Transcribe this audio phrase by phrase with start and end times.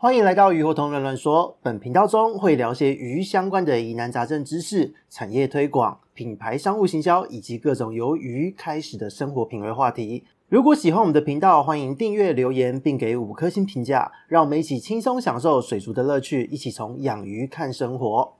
[0.00, 1.58] 欢迎来到鱼和同人乱说。
[1.60, 10.22] 本频道中会聊些鱼相关的疑难杂症知识、产业推广、品牌商务行销以及各种由鱼开始的生活品味话题。
[10.48, 18.34] 如果喜欢我们的频道，欢迎订阅、留言并给五颗星评价，让我们一起轻松享受水族的乐趣，一起从养鱼看生活。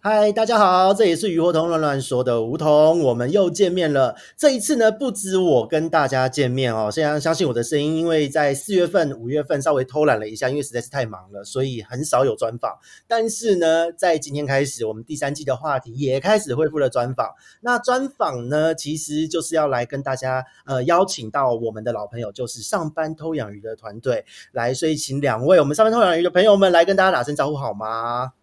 [0.00, 4.14] 嗨，大家好，这里是鱼活通乱乱说的梧桐，我们又见面了。
[4.36, 12.78] 这一次呢，不止我跟大家见面哦，现在相信我的声音，因为在四月份、五月份稍微偷懒了一下，因为实在是太忙了，所以很少有专访。
[13.08, 17.34] 但是呢，在今天开始，我们第三季的话题也开始恢复了专访。
[17.60, 28.34] 那专访呢，其实就是要来跟大家呃邀请到我们的老朋友，就是上班偷养鱼的团队来，所以请两位我们上班偷养鱼的朋友们来跟大家打声招呼好吗？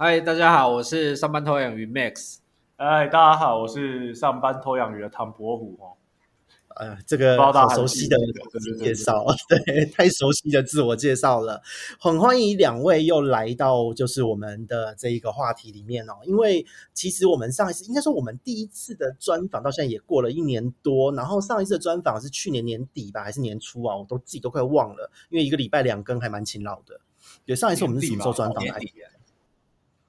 [0.00, 2.36] 嗨，大家好，我是上班偷养鱼 Max。
[2.76, 5.98] 嗨，大家好，我是上班偷养鱼的唐伯虎哦。
[6.76, 8.16] 呃，这个好熟悉的
[8.78, 9.26] 介绍，
[9.66, 11.60] 对，太熟悉的自我介绍了。
[11.98, 16.12] 很欢迎两位又来到就是我们的这一个话题里面哦。
[16.22, 23.96] 因为其实我们上一次应该说我们第一次的专访到现在也过了一年多，然后上一次的专访是去年年底吧，还是年初啊？
[23.96, 27.00] 我都自己都快忘了，因为一个礼拜两更还蛮勤劳的。
[27.44, 28.78] 对，上一次我们是什么时候专访来？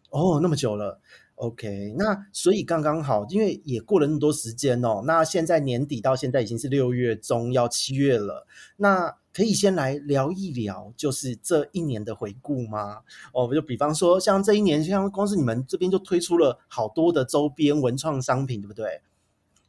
[0.09, 0.99] 哦，那么久了
[1.35, 5.03] ，OK，那所以刚刚好，因为也过了那么多时间哦。
[5.05, 13.01] 那现在年底到现在已经是六月中要七月了，那可以先来聊一聊，就是这一年的回顾吗？
[13.33, 19.01] 哦，就比方说像这一年，像公司你们这边就推出了好多的周边文创商品，对不对？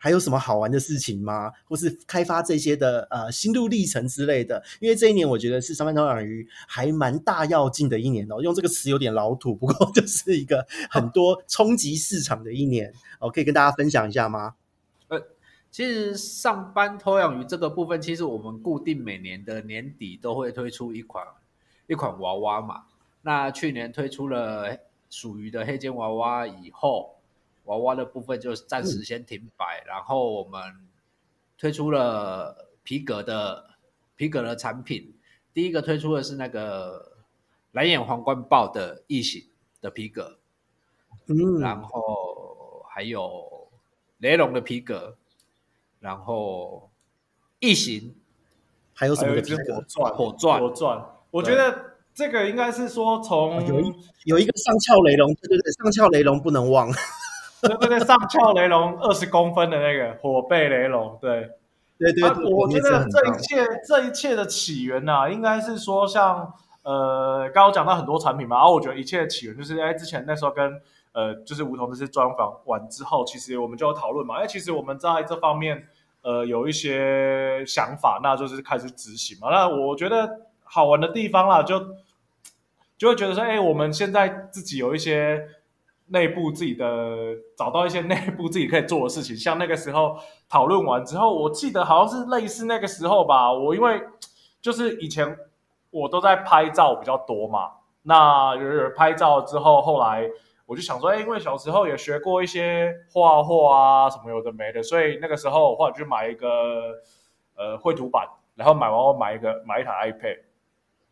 [0.02, 1.52] 还有什么好玩的事情吗？
[1.68, 4.64] 或是开发这些的呃心路历程之类的？
[4.80, 8.40] 因为这一年我觉得是上班偷养鱼还蛮大要进的一年哦。
[8.40, 13.30] 用这个词有点老土，不过就是一个很多冲击市场的一年哦。
[13.30, 14.54] 可以跟大家分享一下吗？
[15.08, 15.22] 呃，
[15.70, 21.22] 其实上班偷养鱼这个部分，其实我们固定每年的年底都会推出一款
[21.86, 22.84] 一款娃娃嘛。
[23.20, 24.78] 那去年推出了
[25.10, 27.19] 属于的黑金娃娃以后。
[27.70, 30.60] 娃娃的部分就暂时先停摆，嗯，然后我们
[31.56, 33.70] 推出了皮革的
[34.16, 35.14] 皮革的产品。
[35.54, 37.18] 第一个推出的是那个
[37.72, 39.48] 蓝眼皇冠豹的异形
[39.80, 40.40] 的皮革，
[41.28, 43.70] 嗯，然后还有
[44.18, 45.16] 雷龙的皮革，
[46.00, 46.90] 然后
[47.60, 48.16] 异形
[48.94, 49.76] 还有什么的皮革？
[49.76, 51.06] 火钻，火钻，火钻。
[51.30, 53.94] 我觉得这个应该是说从有一
[54.24, 56.90] 有一个上翘雷龙，对对对，上翘雷龙不能忘。
[57.62, 61.50] 对对对，上翘雷龙二十公分的那个火背雷龙，对
[61.98, 70.80] 对对，对、啊，我觉得这一切这一切的起源呐、啊，应该是说像呃，刚刚讲到很多产品嘛，然后我觉得一切的起源就是哎，之前那时候跟
[71.12, 75.86] 呃，就是梧桐这些专访完之后，其实我们就有讨论嘛，哎，其实我们在这方面
[76.22, 79.50] 呃有一些想法，那就是开始执行嘛。
[79.50, 81.78] 那我觉得好玩的地方啦，就
[82.96, 85.46] 就会觉得说，哎，我们现在自己有一些。
[86.12, 90.16] 内部自己的找到一些内部自己可以做的事情，像那个时候
[90.48, 93.52] 讨论完之后，我记得好像是类似那个时候吧。
[93.52, 94.02] 我因为
[94.60, 95.36] 就是以前
[95.90, 97.70] 我都在拍照比较多嘛，
[98.02, 98.54] 那
[98.96, 100.28] 拍照之后，后来
[100.66, 106.92] 我就想说，哎，因为小时候也学过一些画画啊什么有的没的，所以那个时候或者就买一个
[107.56, 110.40] 呃绘图板，然后买完我买一个买一台 iPad，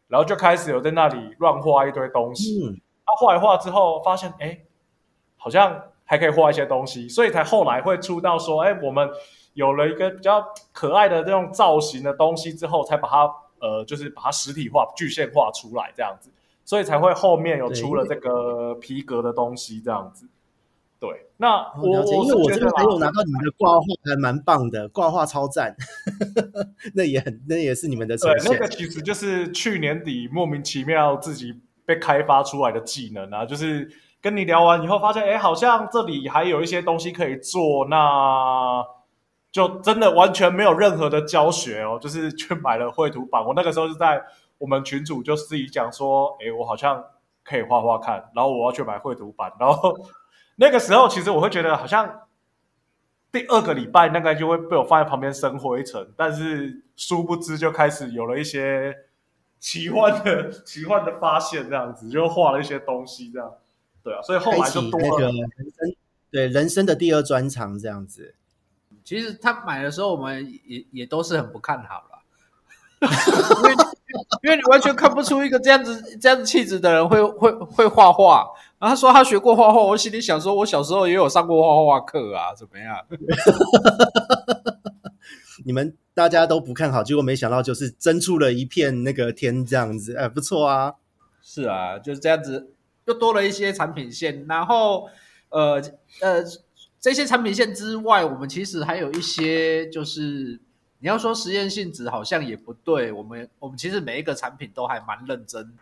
[0.09, 2.67] 然后就开始有在那里乱画一堆东西。
[2.67, 4.59] 嗯，他画一画之后，发现哎。
[5.39, 9.09] 诶好像还可以画一些东西，所以才后来会出到说，哎，我们
[9.55, 16.31] 有了一个比较可爱的这种造型的东西之后，才把它呃，就是把它实体化、具现化出来这样子，
[16.65, 20.29] 所以才会后面有出了这个皮革的东西这样子。
[20.99, 25.77] 对，那我因为我这边还有拿到你们的挂画，还蛮棒的，挂画超赞，
[26.95, 28.17] 那也很，那也是你们的。
[28.17, 33.89] 对，那个其实就是去年底莫名其妙自己被开发出来的技能啊，就是。
[34.21, 38.85] 跟你聊完以后，发现哎，好像这里还有一些东西可以做，那
[39.51, 43.45] 就真的完全没有任何的教学哦，就是去买了绘图板。
[43.45, 44.23] 我那个时候是在
[44.59, 47.03] 我们群主就自己讲说，哎，我好像
[47.45, 49.53] 可以画画看，然后我要去买绘图板。
[49.59, 49.97] 然后
[50.57, 52.23] 那个时候，其实我会觉得好像
[53.31, 58.95] 第二个礼拜那个就会被我放在旁边生灰尘，但是殊不知就开始有了一些
[59.61, 63.51] 奇幻的奇幻的发现，这样子就画了一些东西，这样。
[64.09, 65.35] 对啊，所以后来就多了那个人
[65.77, 65.95] 生，
[66.31, 68.35] 对人生的第二专长这样子。
[69.05, 72.23] 其实他买的时候，我们也也都是很不看好了，
[73.57, 73.73] 因为
[74.45, 78.47] 因为你完全看不出一个这样子这样子气质的人会会会画画。
[78.79, 82.97] 然后他说他学过画画，我心里想说，我小时候也有上过画画课啊，怎么样？
[85.67, 90.95] 你们大家都不看好，结果没想到就是争出了一片那个天这样子，哎，不错啊。
[91.43, 92.71] 是啊，就是这样子，
[93.09, 95.09] 又多了一些产品线，然后
[95.49, 95.83] 呃
[96.21, 96.45] 呃，
[97.01, 100.61] 这些产品线之外，我们其实还有一些就是。
[101.01, 105.73] 你要说实验性质好像也不对，我们我们其实每一个产品都还蛮认真，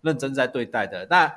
[0.00, 1.04] 认真在对待的。
[1.10, 1.28] 那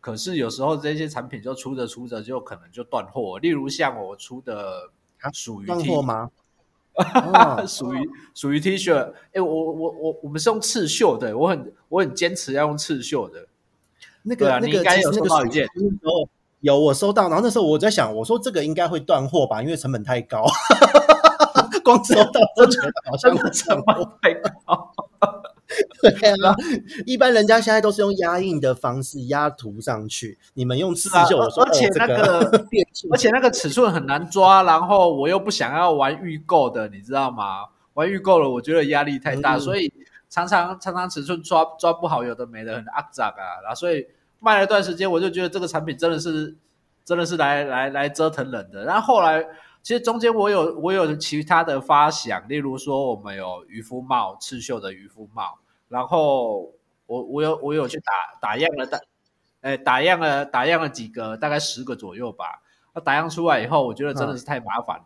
[0.00, 4.90] 可是有时候这些产品就出着出着就可能就断货，例如像我出的
[5.32, 6.28] 属于断货吗？
[7.64, 8.92] 属于属于 T 恤，
[9.34, 13.46] 哎，我我我我们是用刺绣的，我很我很坚持要用刺绣的。
[14.22, 15.66] 那个、啊、那个应该有收到一件，
[16.60, 20.44] 有我收到，然后那时候我在想，我说这个应该会断货吧，因为成本太高。
[21.82, 24.92] 光收到都觉得好像成本太高。
[26.02, 26.10] 对
[26.44, 26.54] 啊，
[27.06, 32.66] 一般人家现在都是用压印的方式压图上去，你们用刺绣，而且那个，
[33.10, 37.66] 而且那个尺寸很难抓，然后我又不想要玩预购的，你知道吗？
[37.94, 39.92] 玩预购了，我觉得压力太大，所以
[40.30, 44.06] 常常常常尺寸抓抓不好，有的没的很阿杂啊，然后所以
[44.38, 46.56] 卖了一段时间，我就觉得这个产品真的是
[47.04, 49.46] 真的是来来来折腾人的，然后后来。
[49.82, 56.70] 其实中间我有我有其他的发想，例如说我们有渔夫帽，刺绣的渔夫帽，然后
[57.06, 58.12] 我我有我有去打
[58.42, 58.98] 打样了打，
[59.62, 62.60] 哎打样了打样了几个，大概十个左右吧。
[62.92, 65.04] 那打样出来以后，我觉得真的是太麻烦了，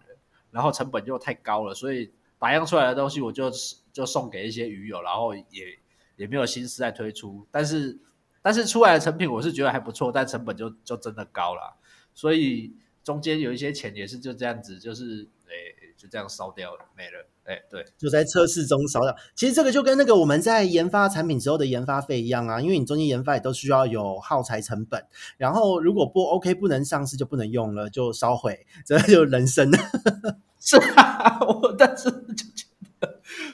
[0.50, 3.48] 然后成本又太高了，所以打样出来的东西我就
[3.94, 5.78] 就送给一些鱼友，然后也
[6.16, 7.46] 也没有心思再推出。
[7.50, 7.98] 但是
[8.42, 11.78] 但是出来的成品我是觉得还不错，但成本就就真的高了，
[12.12, 12.76] 所以。
[13.04, 17.28] 中间有一些钱也是就这样子，就是诶，就这样烧掉了，没了。
[17.44, 19.14] 哎，对，就在测试中烧掉。
[19.34, 25.06] 其实这个就跟那个我们在研发产品时候的研发费一样啊，因为你中间研发也都需要有耗材成本。
[25.36, 29.70] 然后如果不 OK，不能上市就不能用了，就烧毁，这就人生。
[30.58, 32.46] 是啊，我但是就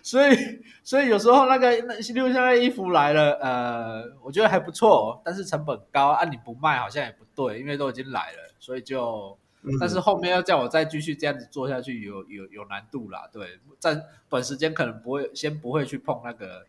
[0.03, 0.37] 所以
[0.83, 8.55] 所以有时候那个那例如像那衣服来了，呃，我觉得还不错，但是成本高，啊，你不卖好像也不对，因为都已经来了。
[8.59, 9.39] 所以就，
[9.79, 13.29] 但是后面要叫我再继续这样子做下去有，有有有难度啦。
[13.33, 16.67] 对，在短时间可能不会，先不会去碰那个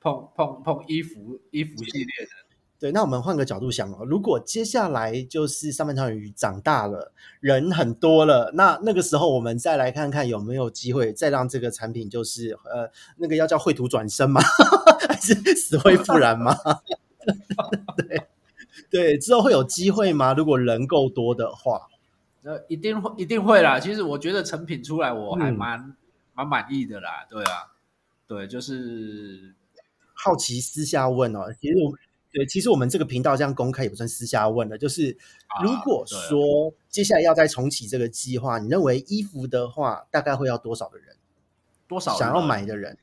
[0.00, 2.41] 碰碰碰衣服衣服系列的。
[2.82, 14.40] 对，那我们换个角度想哦，如果接下来就是上半条鱼长大了，人很多了，那那个时候我们再来看看有没有机会再让这个产品就是呃，那个要叫绘图转身吗？
[15.08, 16.56] 还是死灰复燃吗？
[17.96, 18.26] 对。
[18.90, 20.34] 对，之后会有机会吗？
[20.34, 21.88] 如果人够多的话，
[22.42, 23.78] 呃，一定会，一定会啦。
[23.78, 25.94] 其实我觉得成品出来，我还蛮、嗯、
[26.34, 27.24] 蛮满意的啦。
[27.30, 27.72] 对啊，
[28.26, 29.54] 对，就是
[30.12, 31.54] 好奇私下问哦。
[31.60, 31.96] 其实我
[32.32, 34.78] 对，其实我们这个频道这样公开也不算私下问了。
[34.78, 35.16] 就是
[35.62, 41.16] 如果说接下来要再重启这个计划，你认为衣服的话，大概会要多少的人？
[41.86, 42.96] 多少想要买的人？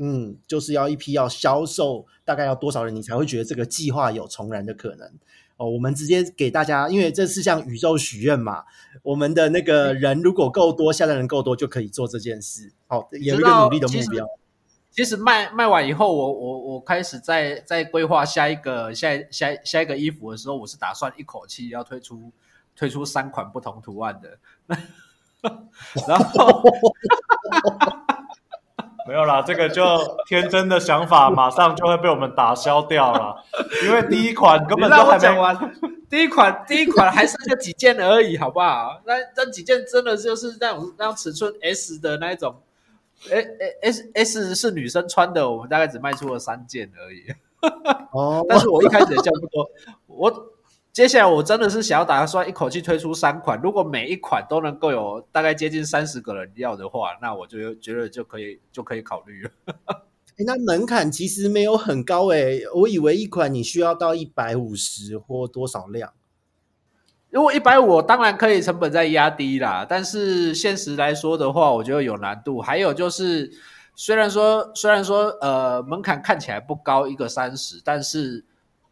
[0.00, 5.08] 嗯，就是要一批要销售，大概要多少人，你才会觉得这个计划有重燃的可能？
[5.56, 8.64] 哦，我们直接给大家，因为这是向宇宙许愿嘛。
[9.02, 12.72] 我们的那个人如果够多，下单人够多，就可以做这件事。
[12.86, 14.26] 好、哦，有一个努力的目标。
[14.90, 22.32] 其实，卖卖完以后，我我我开始在在规划下一个下下下一个衣服的时候，我是打算一口气要推出
[22.74, 24.38] 推出三款不同图案的，
[26.08, 26.62] 然后。
[29.06, 29.82] 没有啦，这个就
[30.26, 33.42] 天真的想法，马上就会被我们打消掉了。
[33.82, 35.56] 因为第一款根本就还没讲完，
[36.10, 39.00] 第一款第一款还剩下几件而已，好不好？
[39.06, 42.60] 那那几件真的就是那种那种尺寸 S 的那一种，
[43.30, 47.24] 哎哎 S S 是女生穿的，我们大概只卖出了三件而已。
[48.12, 49.70] 哦，但是我一开始也叫不多，
[50.06, 50.52] 我。
[50.90, 59.50] 接下来我真的是想要打算一口气推出三款，如果每一款都能够有大概接近三十个人要的话，那我就觉得就可以就可以考虑了。
[59.86, 66.12] 欸、那门槛其实没有很高诶、欸，我以为一款你需要到一百五十或多少量。
[67.30, 72.60] 如果一百五，当然可以成本再压低啦，但是现实来说的话，我觉得有难度。
[72.60, 73.50] 还有就是，
[73.94, 78.44] 虽然说虽然说呃门槛看起来不高，一个三十，但是。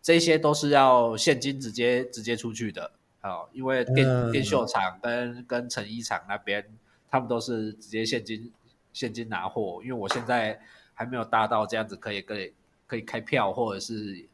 [0.03, 6.65] 这些都是要现金直接直接出去的，好，因为电电绣厂跟跟成衣厂那边，
[7.11, 8.53] 他们都是直接现金
[8.93, 10.61] 现金拿货，因为我现在
[10.95, 12.55] 还没有大到这样子可以可以
[12.87, 14.25] 可以开票或者是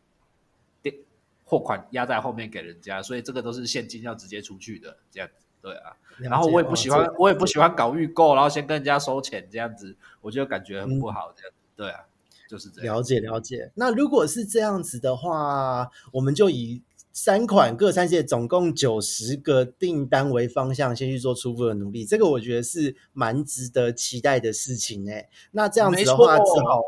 [1.53, 5.93] 货款压在后面给人家，所以这个都是现金要直接出去的，这样子，对啊。
[6.17, 12.07] 然后我也不喜欢我也不喜欢搞预购，然后先跟人家收钱这样子，我就感觉很不好，这样子，对啊。
[12.49, 12.97] 就是这样。
[12.97, 16.83] 了解了解，那如果是这样子的话，我们就以
[17.13, 25.29] 三款各三件总共九十个订单为方向，先去做初步的努力，这个我觉得是蛮值得期待的事情哎。
[25.53, 26.83] 那这样子的话，只好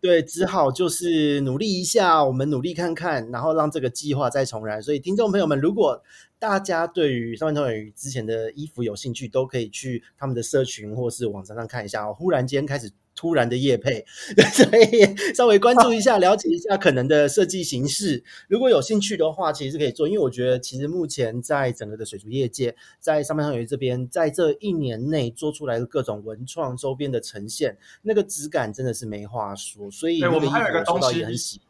[0.00, 4.82] 对，只好就是努力一下，我们努力看看，然后让这个计划再重燃。
[4.82, 6.02] 所以，听众朋友们，如果
[6.38, 12.14] 大家对于上班偷养鱼之前的衣服有兴趣，都可以去他们的社群或是网站上看一下哦。
[12.14, 12.90] 忽然间开始。
[13.20, 14.02] 突然的业配，
[14.54, 18.24] 所以稍微关注一下，了解一下可能的设计形式。
[18.48, 20.08] 如果有兴趣的话，其实是可以做。
[20.08, 29.90] 因为我觉得，其实目前在整个的水族业界，在上班偷养鱼这边，在这一年内做出来的各种文创周边的呈现，那个质感真的是没话说。
[29.90, 31.60] 所以，我们还有一个东西很喜，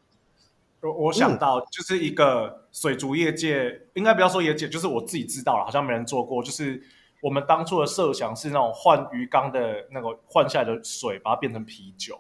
[0.83, 6.80] 我我想到就是一个水族业界，嗯、应该不要说业界，就是我自己知道了，好像没人做过，就是。
[7.22, 12.18] 我们当初的设想是那种换鱼缸的那个换下来的水，把它变成啤酒，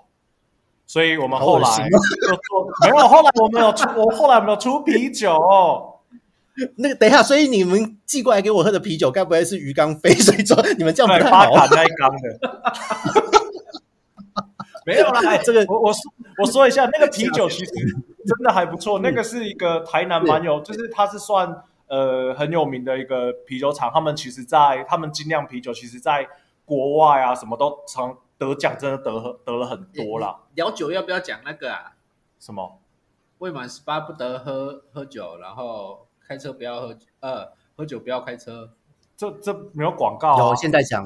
[0.86, 3.08] 所以我们后来就做没有。
[3.08, 5.38] 后来我们有出，我后来没有出啤酒。
[6.76, 10.62] 那个等一下，所以你们寄过来给我喝的啤酒，该不会是鱼缸飞水装？
[10.76, 11.66] 你们这样不太好。
[11.70, 12.62] 那一缸的，
[14.84, 15.20] 没有啦。
[15.26, 16.00] 哎，这个我我说
[16.42, 17.72] 我说一下，那个啤酒其实
[18.26, 18.98] 真的还不错。
[18.98, 21.62] 那个是一个台南蛮有，就是它是算。
[21.90, 26.28] 呃，很有名的一个啤酒厂，他们其实在，他们精酿啤酒，其实在
[26.64, 30.42] 国外啊，什么都常得奖，真的得得了很多啦。
[30.54, 31.96] 聊酒要不要讲那个啊？
[32.38, 32.80] 什么？
[33.38, 38.70] 未满十八不得喝喝酒，然后开车不要喝，呃，喝酒不要开车。
[39.16, 40.38] 这这没有广告。
[40.38, 41.04] 有，现在讲。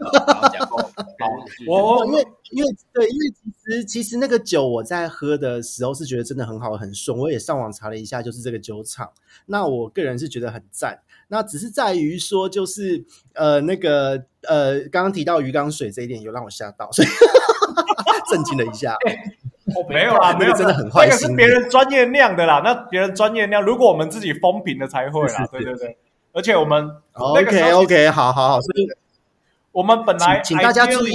[1.68, 9.10] 我我因为因为对，因为其实其实那个酒我在喝的时候是觉得真的很好很顺，我也上网查了一下，就是这个酒厂。
[9.46, 11.00] 那我个人是觉得很赞。
[11.28, 13.04] 那只是在于说，就是
[13.34, 17.08] 呃那个呃刚刚提到鱼缸水这一点，有让我吓到，所以
[18.32, 18.96] 震惊了一下。
[19.88, 21.06] 没有啦，没有，真的很坏。
[21.06, 25.46] 那个是别人专业酿的啦，那别人专业酿，如果我们自己封瓶的才会啦。
[25.52, 25.98] 对对对，
[26.32, 28.88] 而且我们 OK OK，好好好，所以。
[29.72, 31.12] 我们本来请，请大家注意，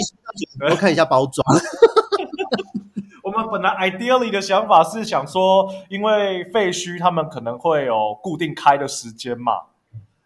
[0.59, 1.45] 多看一下包装。
[3.21, 9.53] 我们本来 ideally 的想法是想说，因为废墟他们可能会有固定开的时间嘛，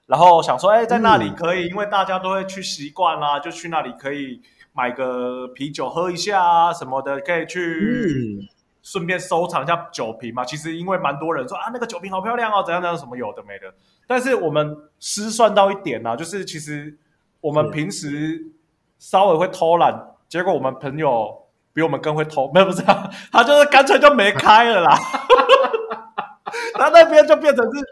[0.06, 4.42] 然后想说，哎，在那里可以，嗯、因为大家都会去习惯啦，就去那里可以
[4.74, 8.48] 买个啤酒喝一下啊什么的，可以去
[8.84, 10.46] 顺便收藏一下酒瓶嘛。
[10.46, 13.74] 其实因为蛮多人说啊，那个酒瓶好漂亮哦，怎样怎样什么有的没的。
[14.06, 17.00] 但是我们失算到一点呢、啊，就是其实。
[17.42, 18.52] 我们平时
[18.98, 24.98] 稍微会偷懒，结果我们朋友比我们更会偷， 没有不是啊，他就是干脆就没开了啦。
[26.74, 27.86] 他那边就变成是，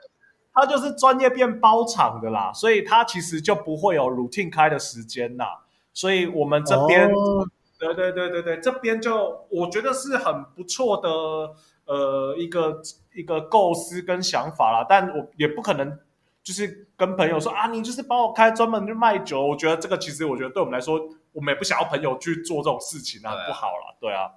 [0.53, 5.63] 他就是专业变包场的啦，所以他其实就不会有 routine 开的时间啦。
[5.93, 7.47] 所以我们这边，哦、
[7.79, 11.09] 对对对对对，这边就我觉得是很不错的，
[11.85, 12.81] 呃，一个
[13.15, 15.97] 一个构思跟想法啦，但我也不可能。
[16.47, 20.97] 就是跟朋友说啊，你就是帮我开专门去卖酒，我觉得这个其实我觉得对我们来说，
[21.33, 24.31] 我们也不想要朋友去做这种事情啊，不好了，对啊，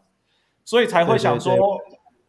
[0.65, 1.55] 所以才会想说，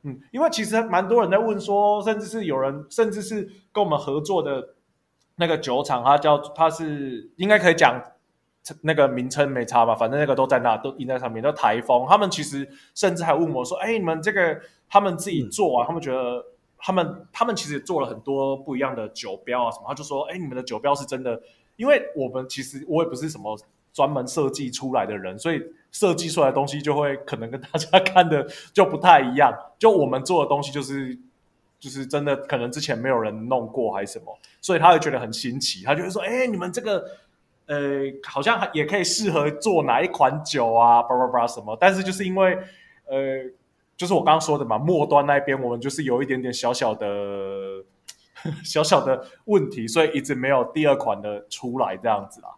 [0.04, 4.76] 嗯，因为其实蛮多人在问说，甚至是有人，甚至是跟我们合作的
[5.38, 8.00] 那个酒厂，他叫他是应该可以讲
[8.84, 12.06] 那个名称没差吧，反正那个都在那都印在上面，叫台风。
[12.08, 16.46] 他们其实甚至还问我说，哎，你们这个他们自己做啊，他们觉得。
[16.84, 21.40] 他们他们其实也做了很多不一样的酒标啊什么，他就说，哎，你们的酒标是真的，
[21.76, 23.56] 因为我们其实我也不是什么
[23.94, 25.62] 专门设计出来的人，所以
[25.92, 29.54] 设计出来的东西就会可能跟大家看的就不太一样。
[29.78, 31.18] 就我们做的东西就是
[31.80, 37.06] 就是真的可能之前没有人弄过还是什么，所以他会觉得很新奇，他就会说，哎，你们这个
[37.68, 42.58] 呃好像也可以适合做哪一款酒啊，叭叭叭什么，但是就是因为
[43.06, 43.18] 呃。
[44.02, 47.06] 就是我刚刚说的嘛，末端那边我们就是有一点点小小的、
[48.66, 52.50] 小小的问题，所以一直没有第二款的出来这样子啦。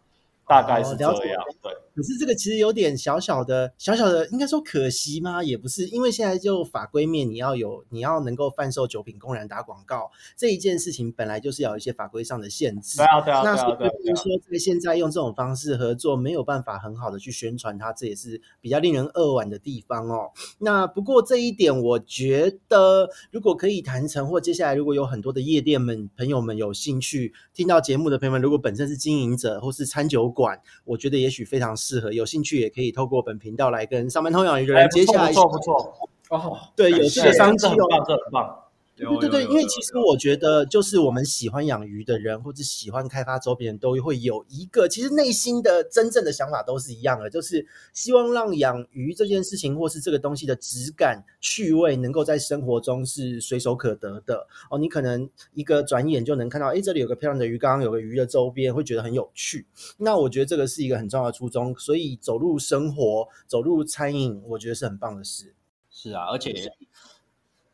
[0.48, 1.74] 大概是这样，对。
[1.96, 5.44] 可是这个其实有点小小的、小小的，应该说可惜吗？
[5.44, 12.98] 也不是，因为现在就法规面，你要有，你要能够贩售酒品、公然打广告这一件事情，本来就是要有一些法规上的限制。
[12.98, 20.32] 对啊，对啊，那所以说，在现在用这种方式合作，没有办法很好的去宣传它，这也是比较令人扼腕的地方哦。
[20.60, 35.28] 那不过这一点，我觉得如果可以谈成，或接下来如果有很多的夜店们朋友们有兴趣听到节目的朋友们，如果本身是经营者或是餐酒馆，我觉得也许非常适合，有兴趣也可以透过本频道来跟上班通养鱼的人接下来。
[35.28, 35.94] 不错不错
[36.30, 37.74] 哦，对，有这个商机哦，
[38.08, 38.63] 很棒。
[38.96, 54.48] 对对对，因为其实我觉得，就是我们喜欢养鱼的人，或者喜欢开发周边人都会有一个，其实内心的真正的想法都是一样的，就是希望让养鱼这件事情，或是这个东西的质感、趣味，能够在生活中是随手可得的。
[54.70, 59.66] 哦，你可能一个转眼就能看到，哎，这里有个漂亮的鱼缸，有个鱼的周边，会觉得很有趣。
[59.98, 65.56] 那我觉得这个是一个很重要的初衷，所以走入生活，走入餐饮，我觉得是很棒的事。
[65.90, 66.54] 是啊，而且。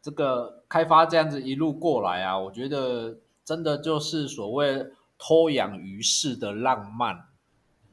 [0.02, 4.88] 这个开发这样子一路过来啊，我觉得真的就是所谓
[5.18, 7.26] 偷养鱼式的浪漫，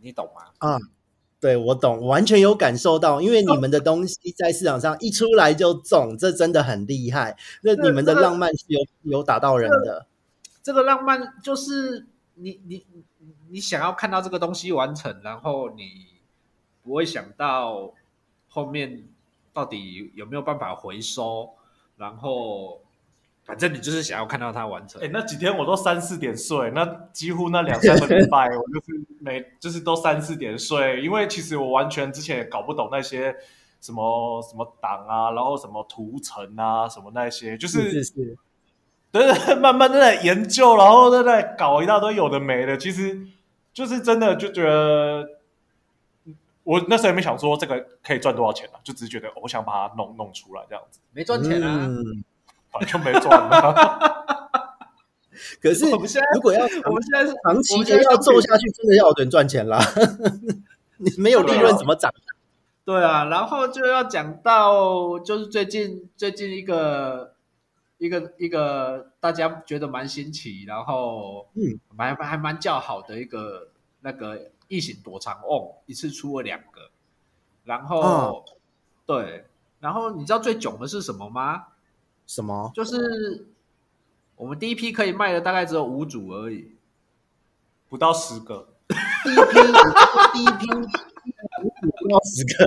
[0.01, 0.43] 你懂吗？
[0.59, 0.79] 啊，
[1.41, 7.37] 对，我懂，完全有感受到，因为你们的东西在市场上一出来就中，这真的很厉害。
[7.63, 10.07] 那你们的浪漫是有、这个、有打到人的，
[10.63, 12.87] 这个浪漫就是你你
[13.49, 16.07] 你想要看到这个东西完成，然后你
[16.85, 17.93] 不会想到
[18.49, 19.09] 后面
[19.53, 21.56] 到底有没有办法回收。
[21.97, 22.81] 然后，
[23.45, 25.01] 反正你就是想要看到它完成。
[25.03, 33.35] 哎，那几天我都三四点睡，那几乎那两三个礼拜，我就是每就是都三四点睡，因为其实我完全之前也搞不懂那些
[33.81, 38.37] 什么什么档啊，然后什么图层啊，什么那些，就是是是，
[39.11, 43.27] 对对，慢慢在研究，然后在在搞一大堆有的没的，其实
[43.73, 45.36] 就是真的就觉得。
[46.67, 52.25] 我那时候也没想说这个可以赚多少钱啊，就只是觉得我想把它弄弄出来这样子，没赚钱啊，嗯、
[52.73, 53.73] 反正没赚啊。
[55.63, 59.79] 可是我们现在如果要我们现在是长期的要做下去，真的要有人赚钱啦。
[60.99, 62.13] 你没有利润怎么涨？
[62.85, 67.35] 对啊，然后就要讲到就是最近最近一个
[67.99, 73.69] 一个一个大家觉得蛮新奇，然后嗯，蛮还蛮叫好的一个
[74.01, 74.51] 那个。
[74.69, 76.91] 异形躲藏哦一次出了两个，
[77.65, 78.45] 然后、哦、
[79.07, 79.47] 对，
[79.81, 81.69] 然后你知道最囧的是什么吗？
[82.27, 82.73] 什么？
[82.75, 83.47] 就是
[84.35, 86.73] 我们第一批可以卖的大概只有五组而已，
[87.89, 88.69] 不到十个。
[89.23, 89.57] 第一批，
[90.33, 90.67] 第一批
[91.99, 92.67] 不到十个。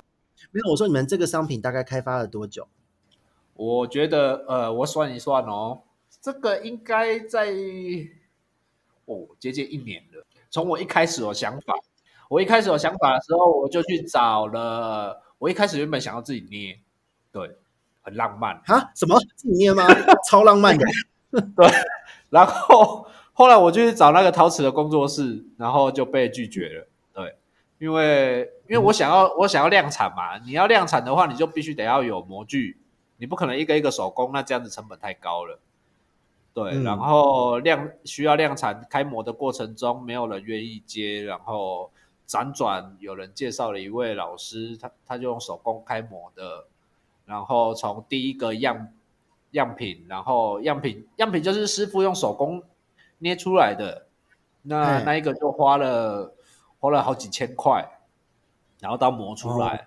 [0.50, 2.66] 没有，我说你们这个商品大概开发了多久？
[3.54, 5.82] 我觉得，呃，我算一算哦，
[6.20, 7.54] 这个应该在。
[9.10, 10.24] 哦，接近一年了。
[10.50, 11.74] 从我一开始有想法，
[12.28, 15.20] 我一开始有想法的时候，我就去找了。
[15.38, 16.78] 我一开始原本想要自己捏，
[17.32, 17.56] 对，
[18.02, 18.92] 很浪漫啊？
[18.94, 19.84] 什么自己捏吗？
[20.28, 20.86] 超浪漫的，
[21.56, 21.66] 对。
[22.28, 26.86] 然后后来我就去找那个陶瓷的工作室，然后就被拒绝了。
[27.12, 27.34] 对，
[27.78, 32.78] 因为因为我想要我想要量产嘛，你要量产的话，你就必须得要有模具，
[33.16, 35.58] 你不可能一个一个手工，那这样子成本太高了。
[36.52, 41.90] 对，嗯、然后量需要量产开模的过程中，没有人愿意接，然后
[42.26, 46.66] 辗转有人介绍了一位老师，他他就用手工开模的，
[47.24, 48.88] 然后从第一个样
[49.52, 52.60] 样品，然后样品样品就是师傅用手工
[53.18, 54.06] 捏出来的，
[54.62, 56.34] 那、嗯、那一个就花了
[56.80, 57.88] 花了好几千块，
[58.80, 59.84] 然后到磨出来，哦、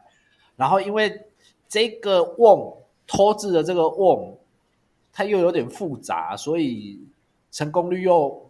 [0.55, 1.25] 然后因为
[1.67, 4.39] 这个瓮托制的这个瓮。
[5.13, 6.99] 它又有点复杂，所以
[7.51, 8.49] 成功率又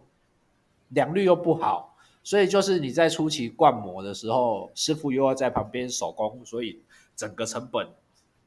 [0.88, 6.80] 良率又不好，所以就是你在初期灌模的时候，师傅又要在旁边手工，所以
[7.14, 7.86] 整个成本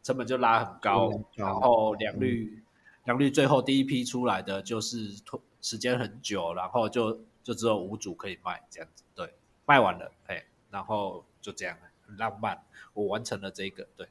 [0.02, 2.64] 成本就拉很高，嗯、然后良率、嗯、
[3.06, 5.14] 良率最后第一批出来的就是
[5.62, 9.32] 时间很久，然后就就只有五组可以卖这样子，对，
[9.66, 11.78] 卖完了，哎，然后就这样
[12.08, 12.60] 很浪漫，
[12.94, 14.08] 我完成了这个，对，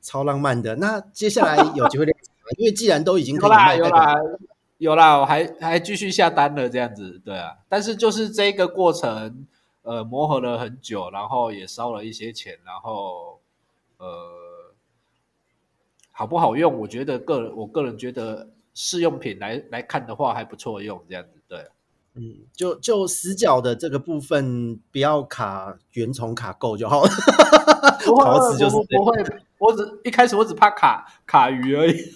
[0.00, 0.74] 超浪漫的。
[0.76, 2.06] 那接下来有机会
[2.56, 4.16] 因为既然都已经可以卖，有啦有啦，
[4.78, 7.56] 有啦，我还还继续下单了这样子，对啊。
[7.68, 9.46] 但是就是这个过程，
[9.82, 13.38] 呃，磨合了很久，然后也烧了一些钱，然后
[13.98, 14.06] 呃，
[16.10, 16.78] 好不好用？
[16.80, 21.66] 我觉得个人，我个人觉得试用品来来看的话还不错用，这样子，对。
[22.18, 27.10] 嗯，就就死角的这个部分不要卡原虫卡够就好了。
[28.24, 29.22] 陶瓷就是不会。
[29.58, 31.94] 我只一开始我只怕卡卡鱼而已，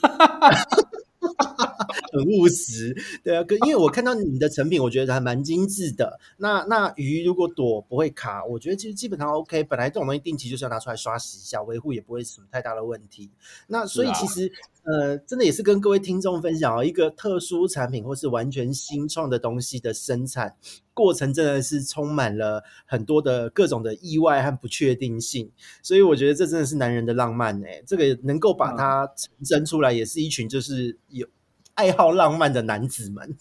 [2.12, 6.18] 很务实，对啊，因为我看到你的成品，我觉得还蛮精致的。
[6.38, 9.62] 那那鱼如果躲不会卡，我觉得其实基本上 OK。
[9.64, 13.30] 本来这种东西定期就是要拿出来刷洗一下，维护也不会什么太大的问题。
[13.66, 14.50] 那所以其实。
[14.82, 20.56] 呃，真的也是跟各位听众分享哦，一个特殊产品或是完全新创的东西的生产
[21.00, 25.50] 过程，真的是充满了很多的各种的意外和不确定性。
[25.82, 31.26] 所以我觉得这真的是男人的浪漫哎，这个能够把它成真出来，也是一群就是有
[31.74, 33.34] 爱好浪漫的男子们。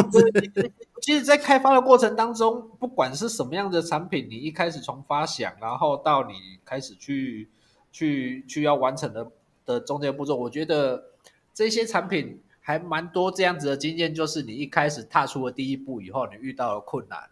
[1.00, 6.34] 其实，在开发的过程当中，不管是什么样的产品，你一开始从发想，然后到你
[6.64, 7.48] 开始去
[7.90, 9.30] 去去要完成的。
[9.66, 11.10] 的中间步骤，我觉得
[11.54, 17.28] 这些产品还蛮多这样子的经验，就是你一开始踏出了第一步以后，你遇到了困难，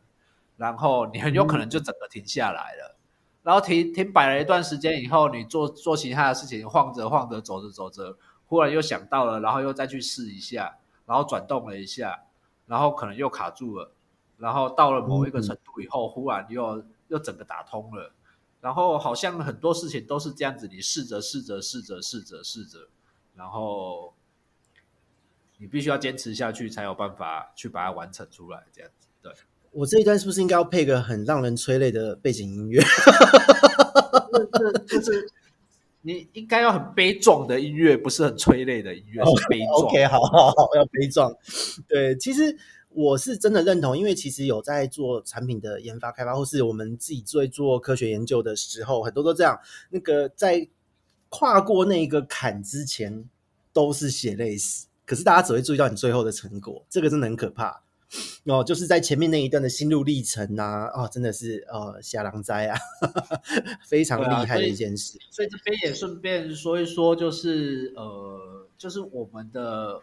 [0.56, 2.98] 然后你很有可能就整个停下来了，嗯、
[3.44, 12.24] 然后停停摆了一段时间以后，你做做其他的事情，晃着晃着走着走着，忽然又想到了，然后又再去试一下，然后转动了一下，
[12.66, 13.92] 然后可能又卡住了，
[14.38, 18.12] 然后到了某一个程度以后，嗯、忽然又又整个打通了。
[18.60, 22.88] 然后好像很多事情都是这样子，你试着试着试着试着试着，
[23.36, 24.12] 然后
[25.58, 28.64] 你必须要坚持下去，才有办法去把它完成出来。
[28.72, 29.32] 这样子，对。
[29.72, 32.82] 我这一段是不是应该要配个很让人催泪的背景音乐？
[34.88, 35.30] 就是
[36.00, 39.82] 你应该要很悲壮的音乐，不是很催泪的音乐，okay, 是悲壮。
[39.82, 41.34] OK，好好好，要悲壮。
[41.86, 42.56] 对，其实。
[42.90, 49.60] 我是真的认同，因为其实有在做产品的研发开发，或是我们自己做做科学研究的时候，很多都这样。
[49.90, 50.66] 那个在
[51.28, 53.28] 跨过那一个坎之前，
[53.74, 54.86] 都是血泪史。
[55.08, 57.80] 可是大家只会注意到你最后的成果，这个真的很可怕
[58.44, 58.62] 哦。
[58.62, 62.78] 就是在前面那一段的心路历程啊，哦，真的是呃，下狼灾啊，
[63.88, 65.18] 非常厉害的一件事。
[65.30, 70.02] 所以，所以这边也顺便说一说，就是呃，就是我们的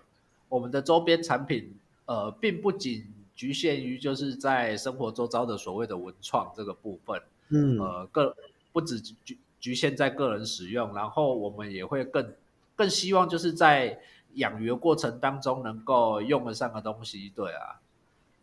[0.50, 1.74] 我们的周边产品。
[2.08, 3.04] 呃，并不仅
[3.36, 8.36] 局限于就是在生活周遭的所谓的文创这个部分，嗯，呃，个
[8.72, 12.32] 不止局局限在个人使用，然后我们也会更
[12.76, 14.00] 更希望就是在
[14.36, 17.82] 养鱼的过程当中能够用得上的东西，对啊，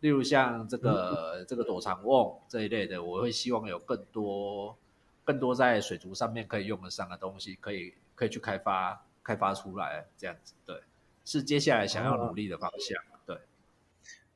[0.01, 4.77] 例如像这个、嗯、这个躲藏瓮这一类的，我会希望有更多
[5.23, 10.81] 更多在水族上面可以用得上的东西，可以可以去开发开发出来，这样子，对，
[11.25, 13.01] 是接下来想要努力的方向。
[13.03, 13.12] 哦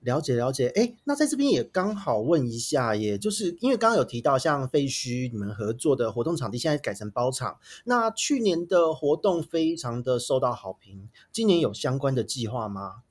[0.02, 13.02] 了解了解，哎，那在这边也刚好问一下，也就是因为刚刚有提到像废墟你们合作的活动场地现在改成包场，那去年的活动非常的受到好评，今年有相关的计划吗？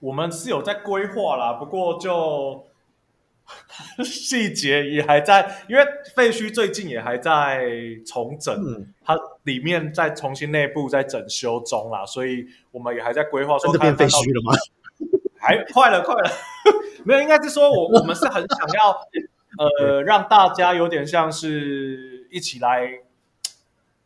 [0.00, 2.64] 我们是有在规划啦，不过就
[4.04, 5.82] 细节也还在，因为
[6.14, 7.66] 废墟最近也还在
[8.06, 14.52] 重整，嗯、它里面在重新内部在整修中啦，所以我们也还在规划说它变废墟了吗？
[15.46, 16.30] 还快了，快了，
[17.06, 18.90] 没有，应该是说我我们是很想要，
[19.58, 22.90] 呃， 让大家有点像是一起来，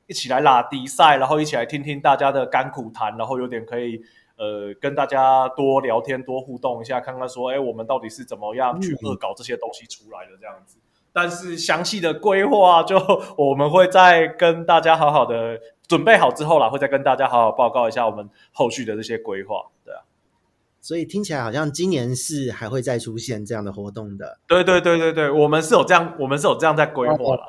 [0.07, 4.03] 一起来拉迪赛，然后一起来听听大家的甘苦谈，然后有点可以
[4.37, 10.76] 呃跟大家多聊天、多互动一下，看看说，哎，我们到底是怎么样去恶搞这些东西出来的这样子。
[11.12, 12.96] 但是详细的规划，就
[13.37, 20.03] 我们会再跟大家好好的准备好之后啦，会再跟大家好好报告一下我们后续的这些规划，对啊。
[20.81, 24.38] 所以听起来好像今年是还会再出现这样的活动的。
[24.47, 27.43] 对对对对对，我们是有这样，我们是有这样在规划了。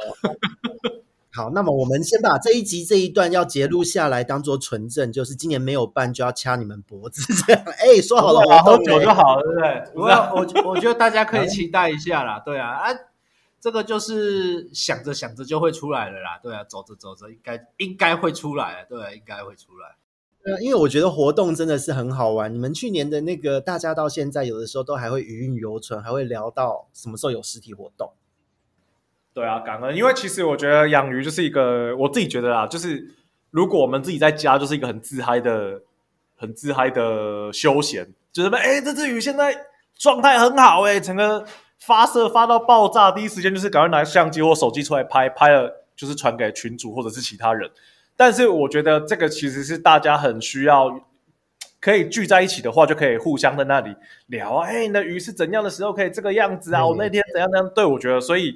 [1.33, 7.63] 好，那么我们先把这一集这一段要截录下来，当做纯正，就是今年没有办就要掐你们脖子这样。
[7.79, 10.01] 哎，说好了喝酒就好了，对不对？
[10.03, 12.41] 我要，我我觉得大家可以期待一下啦。
[12.43, 12.89] 对啊，啊，
[13.61, 16.37] 这个就是想着想着就会出来了啦。
[16.43, 19.95] 对啊，走着走着应该应该会出来，对啊，应该会出来。
[20.43, 22.51] 呃，因为我觉得活动真的是很好玩。
[22.51, 28.11] 你们去年的那个，大家到现在有的时候都还会余韵犹存，还会聊到什么时候有实体活动。
[29.33, 29.95] 对啊，感恩。
[29.95, 33.07] 因为其实我觉得养鱼就是一个，我自己觉得啊，就是
[33.51, 35.81] 如果我们自己在家，就是一个很自嗨的、
[36.35, 38.11] 很自嗨的休闲。
[38.33, 41.45] 就是什么，哎，这只鱼现在状态很好，哎，整个
[41.79, 47.69] 发射发到爆炸，第一时间就是赶快拿相机或手机出来拍，拍了就是传给群主或者是其他人。
[48.21, 51.07] 但是我觉得这个其实是大家很需要，
[51.79, 53.95] 可以聚在一起的话，就可以互相在那里
[54.27, 54.67] 聊啊。
[54.67, 56.85] 哎，你的鱼是怎样的时候可以这个样子啊？
[56.85, 57.67] 我那天怎样怎样？
[57.73, 58.55] 对，我觉得，所以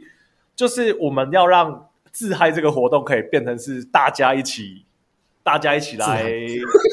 [0.56, 4.86] 就是我们要让自嗨这个活动可以变成是大家一起，
[5.42, 6.22] 大家一起来，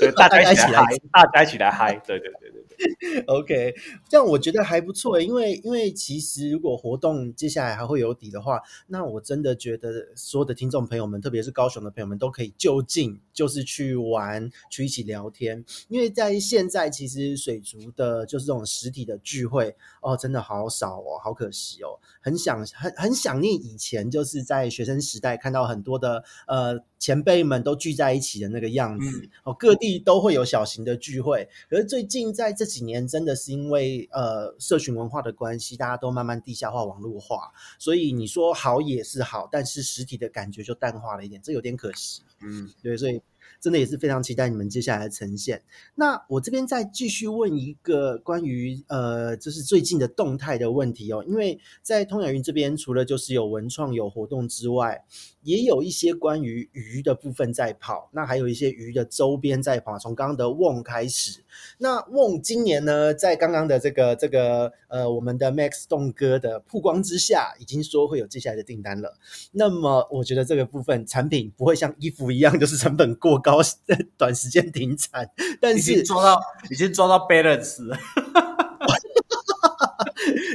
[0.01, 2.62] 对，大家一起来嗨，大家一起来嗨，对对对对。
[3.27, 3.75] OK，
[4.09, 15.65] 这样我觉得还不错，因为因为其实如果活动接下来还会有底的话，那我真的觉得所有的听众朋友们，特别是高雄的朋友们，都可以就近就是去玩，去一起聊天。
[15.89, 42.23] 因为在现在其实水族的就是这种实体的聚会哦，真的好少哦，好可惜哦，很想很很想念以前就是在学生时代看到很多的呃前辈们都聚在一起的那个样子哦，各地都会有小型的聚会，可是最近在这几年真的是因为呃社群文化的关系，大家都慢慢地下化、网络化，所以你说好也是好，但是实体的感觉就淡化了一点，这有点可惜。
[42.41, 43.21] 嗯，对，所以
[43.63, 45.63] 真的也是非常期待你们接下来的呈现。
[45.95, 55.05] 那我这边再继续问一个关于呃，就是最近的动态的问题哦，因为在通雅云这边，除了就是有文创有活动之外，
[55.45, 59.97] 也有一些关于鱼的部分在跑，那还有一些鱼的周边在跑。
[59.97, 61.45] 从刚刚的瓮开始，
[61.79, 69.17] 那瓮今年呢，在刚刚的这个这个呃，我们的 Max 栋哥的曝光之下，已经说会有接下来的订单了。
[69.53, 73.52] 那么我觉得这个部分产品不会像衣服一样，就是成本过高。
[74.17, 75.29] 短时间停产，
[75.61, 77.99] 但是已经做到已经抓到 balance 了。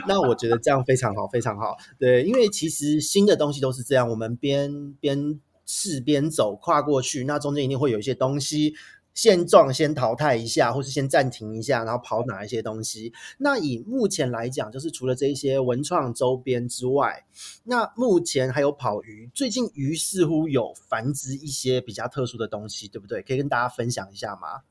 [0.08, 1.76] 那我觉得这样非常好，非常好。
[2.00, 8.74] 对，因为其实新的东西都是这样，我们边边试边走，跨过去，那中间一定会有一些东西。
[9.18, 13.12] 现状先淘汰一下，或是先暂停一下，然后跑哪一些东西？
[13.40, 17.26] 那以目前来讲，就是除了这一些文创周边之外，
[17.64, 19.28] 那目前还有跑鱼。
[19.34, 23.24] 最近鱼似乎有繁殖一些比较特殊的东西，对不对？
[23.24, 24.62] 可以跟大家分享一下吗？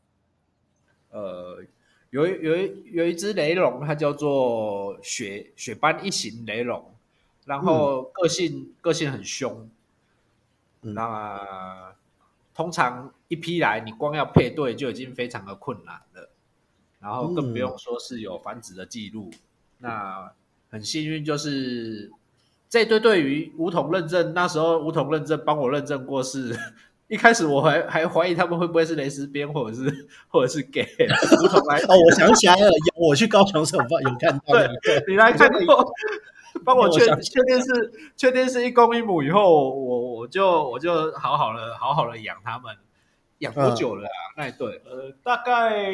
[1.10, 1.64] 呃，
[2.10, 2.56] 有有
[2.92, 6.94] 有一只雷龙，它叫做雪雪斑一型雷龙，
[7.46, 9.68] 然后个性、嗯、个性很凶，
[10.82, 11.96] 那。
[12.54, 16.30] 通常一批来，你光要配对就已经非常的困难了，
[17.00, 19.30] 然后更不用说是有繁殖的记录。
[19.32, 19.38] 嗯、
[19.78, 20.32] 那
[20.70, 22.10] 很幸运，就是
[22.68, 26.60] 这对对于梧桐认证，那时候梧桐认证帮我认证过是，是
[27.08, 30.86] 一开始我还还怀疑他们会不会是蕾丝边或者是 或者是 gay
[31.42, 31.78] 梧桐来。
[31.80, 35.84] 哦，我想起来了，有我去高雄时候有看到，对，你来看过。
[36.64, 42.74] 帮我确确定是确定是一公一母以后，我我就我就好好的好好的养它们，
[43.38, 44.18] 养多久了啊？
[44.36, 45.84] 那、一、对，呃，大概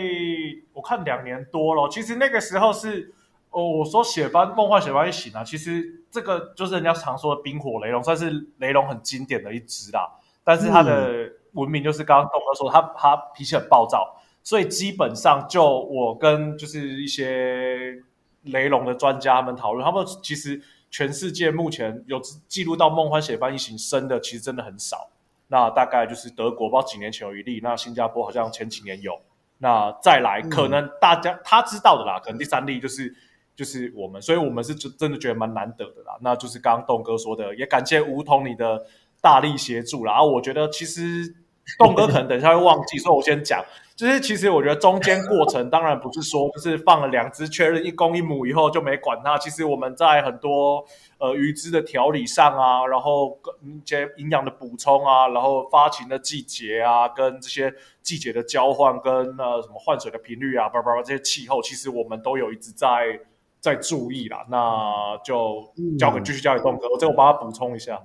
[0.72, 1.88] 我看两年多了。
[1.88, 3.12] 其实那个时候是
[3.50, 10.10] 哦，我说血斑梦幻血斑一型啊，其实这个就是人家常说的冰火雷龙，算是雷龙很经典的一只啦。
[10.44, 18.02] 但是它的文明就是刚刚栋哥说，它它脾气很暴躁，所以基本上就我跟就是一些。
[18.46, 25.10] 雷龙的专家们讨论，他们其实全世界目前有记录到梦幻血斑一型生的，其实真的很少。
[25.52, 29.20] 那大概就是德国，不知道几年前有一例，那新加坡好像前几年有。
[29.58, 33.14] 那再来，可能大家、嗯、他知道的啦，可能第三例就是
[33.54, 36.16] 就是我们，所以我们是真真的觉得蛮难得的啦。
[36.22, 38.86] 那就是刚刚栋哥说的，也感谢梧桐你的
[39.20, 40.14] 大力协助啦。
[40.14, 41.36] 然后我觉得其实
[41.78, 43.64] 栋哥可能等一下会忘记，所以我先讲。
[43.94, 49.36] 就是其实我觉得中间过程当然不是说就是放了两只确认一公一母以后就没管它。
[49.38, 50.84] 其实我们在很多
[51.18, 57.72] 呃鱼只的调理上啊，然后一些营养的补充啊，然后发情的季节啊，跟这些
[58.02, 63.20] 季节的交换，跟呃什么换水的频率啊，叭叭叭这些气候，其实我们都有一直在
[63.60, 64.44] 在注意啦。
[64.48, 68.00] 那就交给继续交给栋哥，我这我帮他补充一下。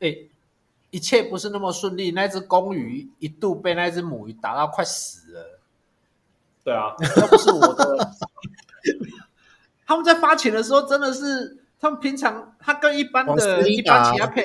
[0.00, 0.14] 哎。
[0.90, 5.60] 一切不是那么顺利，那只公鱼一度被那只母鱼打到快死了。
[6.64, 8.10] 对啊，要不是我的，
[9.86, 14.44] 他们在发情的时候真的是，他们平常他跟一般的一般其他配，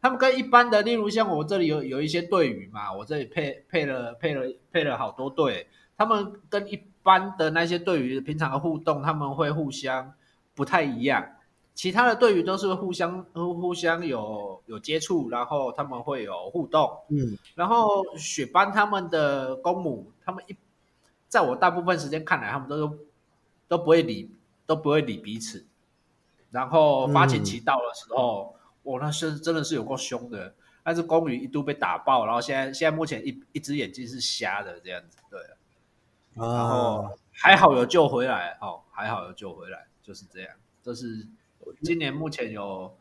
[0.00, 10.12] 他们跟一般的，例如像我这里有有一些对鱼嘛，我这里配配了配了配了好多对，他们跟一般的那些对鱼平常的互动，他们会互相
[10.54, 11.26] 不太一样。
[11.78, 16.90] 其他的对鱼都是互相互相有有接触，然后他们会有互动。
[17.08, 20.56] 嗯，然后雪班他们的公母，他们一
[21.28, 22.98] 在我大部分时间看来，他们都
[23.68, 24.28] 都不会理
[24.66, 25.64] 都不会理彼此。
[26.50, 35.40] 然后发情期到的时候，我、那是真的是有够凶的，但是公鱼一度被打爆，然后现在现在目前一一只眼睛是瞎的这样子，对。
[36.34, 40.50] 然后还好有救回来哦，还好有救回来，就是这样，
[40.82, 41.24] 这是。
[41.82, 42.96] 今年目前有，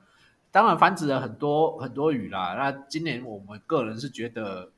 [0.51, 2.55] 当然繁殖了很多很多鱼啦。
[2.57, 4.69] 那今年我们个人是觉得，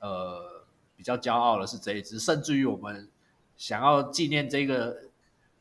[0.00, 0.64] 呃，
[0.96, 3.08] 比较骄傲的是这一只，甚至于我们
[3.56, 4.96] 想要纪念这个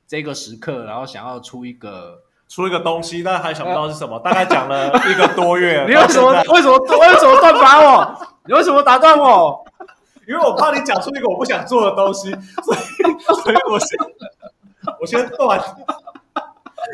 [0.08, 4.18] 这个时刻，然后想要出一个出一个东西，但还想不到是什么。
[4.18, 8.28] 呃、大概讲了一个多月， 你为什么为什么为什么断把我？
[8.46, 9.64] 你为什么打断我？
[10.28, 12.32] 因为我怕你讲出一个我不想做的东西，
[12.64, 13.98] 所以所以我先
[15.00, 15.60] 我先断。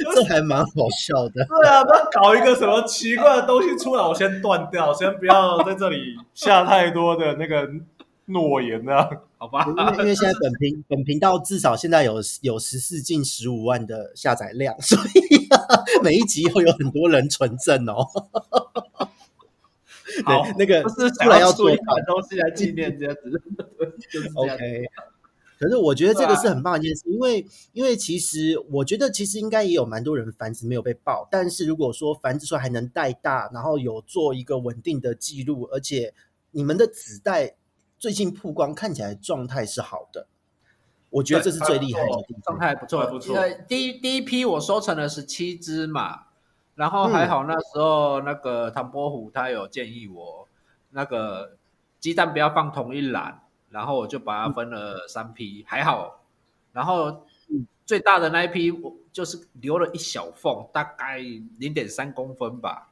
[0.16, 1.46] 这还蛮好笑的。
[1.46, 7.70] 对啊，要搞一个什么奇怪的东西出来，我先断掉，先不要在这里下太多的那个
[8.26, 9.66] 诺言啊， 好吧？
[10.00, 15.58] 因为现在本频本频道至少现在有有十四近十五万的下载量， 所以、啊、
[16.04, 18.06] 每一集会有很多人存证哦。
[20.26, 23.30] 好，对那个是出来要做一款东西来纪念这样子，
[24.12, 24.86] 就是 OK。
[25.60, 36.13] 可是我觉得这个是很棒的一件事，啊、因为因为其实我觉得其实应该也有蛮多人繁殖没有被爆，但是如果说繁殖出来还能带大，然后有做一个稳定的记录，而且
[36.52, 37.56] 你们的子代
[37.98, 40.28] 最近曝光看起来状态是好的，
[41.10, 43.36] 我觉得这是最厉害的地方，状态还不错，不错。
[43.67, 46.26] 第一第一批我收成了十七只嘛，
[46.76, 50.48] 然后还好那时候那个唐伯虎他有建议我
[50.91, 51.58] 那个
[52.00, 53.41] 鸡蛋不要放同一篮，
[53.78, 56.24] 然后我就把它分了三批，嗯、还好，
[56.74, 57.24] 然后。
[57.86, 61.20] 最大的那一批，我就是留了一小缝，大概
[61.58, 62.92] 零点三公分吧。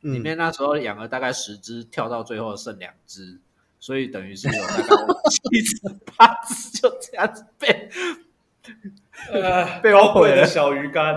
[0.00, 3.38] 嗯、里面那时候养了大概十只，跳到最后剩两只，
[3.78, 4.82] 所以等于是有大概
[5.28, 7.90] 七 只八只就这样子被，
[9.30, 11.14] 呃， 被我毁了小鱼干。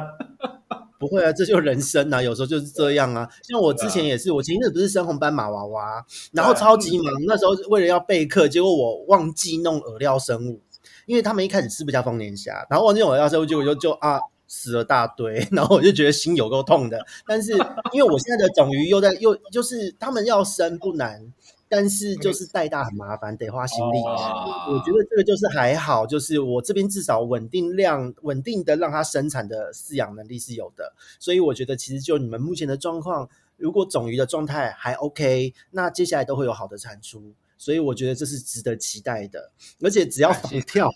[1.00, 3.28] 不会啊，这就是人生啊，有时候就是这样啊。
[3.44, 10.62] 像我之前也是，我前一阵不是生红斑马娃娃，然后超级忙，那时候为了要备课，结果我忘记弄饵料生物。
[11.08, 17.00] 因为他们一开始吃不下丰年虾，然后忘记我要收，结果就就啊死了大堆， 然后我就觉得心有够痛的。
[17.28, 17.52] 但是
[17.92, 21.22] 因为我现在的种鱼又在又就是他们要生不难，
[21.68, 23.98] 但是就是带大很麻烦，得花心力。
[24.00, 37.34] 哦、我觉得这个就是还好，就是我这边至少稳定量稳定的让它生产的饲养能力是有的，所以我觉得其实就你们目前的状况，如果种鱼的状态还 OK，那接下来都会有好的产出。
[37.58, 39.50] 所以我觉得这是值得期待的，
[39.82, 40.92] 而且只要防跳，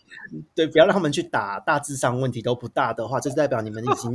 [0.53, 4.13] 对，不要让他们去打，大致上问题都不大的话，这代表你们已经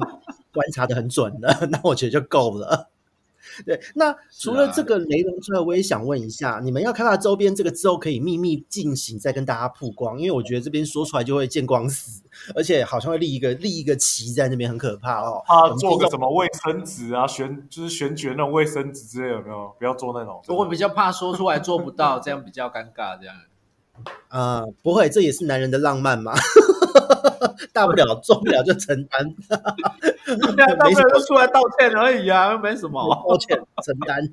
[0.52, 2.90] 观察的很准了， 那我觉得就够了。
[3.66, 12.22] 对，那除了这个雷龙之外，我也想问一下，你们要开发周边这个之后可以秘密进行，再跟大家曝光，因为我觉得这边说出来就会见光死，
[12.54, 15.42] 而且好像会立一个立一个旗在那边，很可怕哦。
[15.46, 19.74] 他做个什么卫生纸啊，旋就是旋卷那种卫生纸之类有没有？
[19.78, 20.42] 不要做那种。
[20.48, 23.34] 我比较怕说出来做不到， 这样比较尴尬，这样。
[24.28, 26.32] 啊、呃，不会，这也是男人的浪漫嘛。
[27.72, 34.32] 大不了做不了就承担， 大不了就出来道歉而已啊，没什么，道歉承担。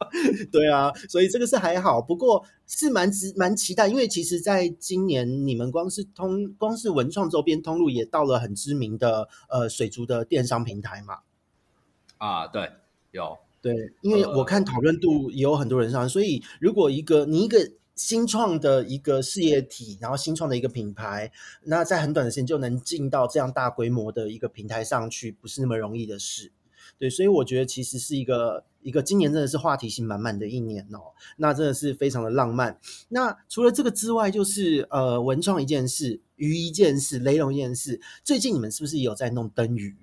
[0.50, 11.18] 对啊，所以这个是还好，不过是蛮值蛮期待，因为其实在今年你们光是通光是文创周边通路也到了很知名的呃水族的电商平台嘛。
[12.16, 12.70] 啊，对，
[13.10, 17.72] 有对，因为我看讨论度也有很多人上，所以如果一个你一个。
[18.00, 21.30] 新创的一个事业体，然后新创的一个品牌，
[21.64, 26.50] 那在很短的时间就能进到这样大规模的一个平台上去，不是那么容易的事。
[26.98, 32.80] 对，所以我觉得其实是一个一个今年真的是话题性满满的一年哦，那真的是非常的浪漫。
[33.10, 38.00] 那除了这个之外，就是呃文创一件事，鱼一件事，雷龙一件事。
[38.24, 39.94] 最近你们是不是也有在弄灯鱼？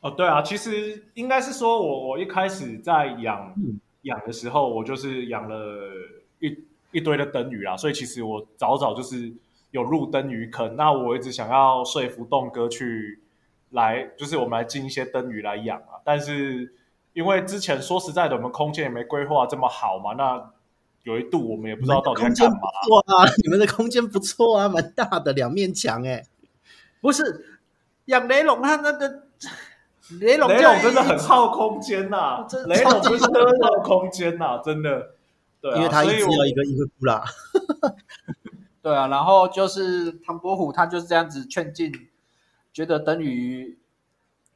[0.00, 5.92] 哦，对啊，其实应该是说我我一开始在养、嗯、养的时候，我就是养了
[6.40, 6.52] 一。
[6.96, 9.30] 一堆的灯鱼啊，所以其实我早早就是
[9.70, 10.74] 有入灯鱼坑。
[10.76, 13.20] 那我一直想要说服栋哥去
[13.72, 16.00] 来，就是我们来进一些灯鱼来养啊。
[16.02, 16.72] 但是
[17.12, 20.14] 因为之前说实在的，我们空间也没规划这么好嘛。
[20.14, 20.50] 那
[21.02, 22.60] 有一度我们也不知道到底在干嘛。
[22.62, 26.24] 哇，你们的空间不错啊，蛮大的两面墙哎。
[27.02, 27.44] 不是
[28.06, 29.24] 养雷龙，它那个
[30.18, 35.15] 雷龙雷龙真的很耗空间呐、啊，雷龙真的很耗空间呐、啊，真的。
[35.66, 37.24] 对啊、因为他一直要一个一个布啦，
[38.80, 41.92] 对啊，然后就是唐伯虎，他就是这样子劝进，
[42.72, 43.76] 觉得灯鱼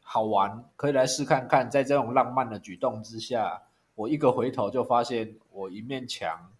[0.02, 1.68] 好玩，可以来试看看。
[1.68, 3.62] 在这种浪漫的举动之下，
[3.96, 6.52] 我一个回头就发现，我一面墙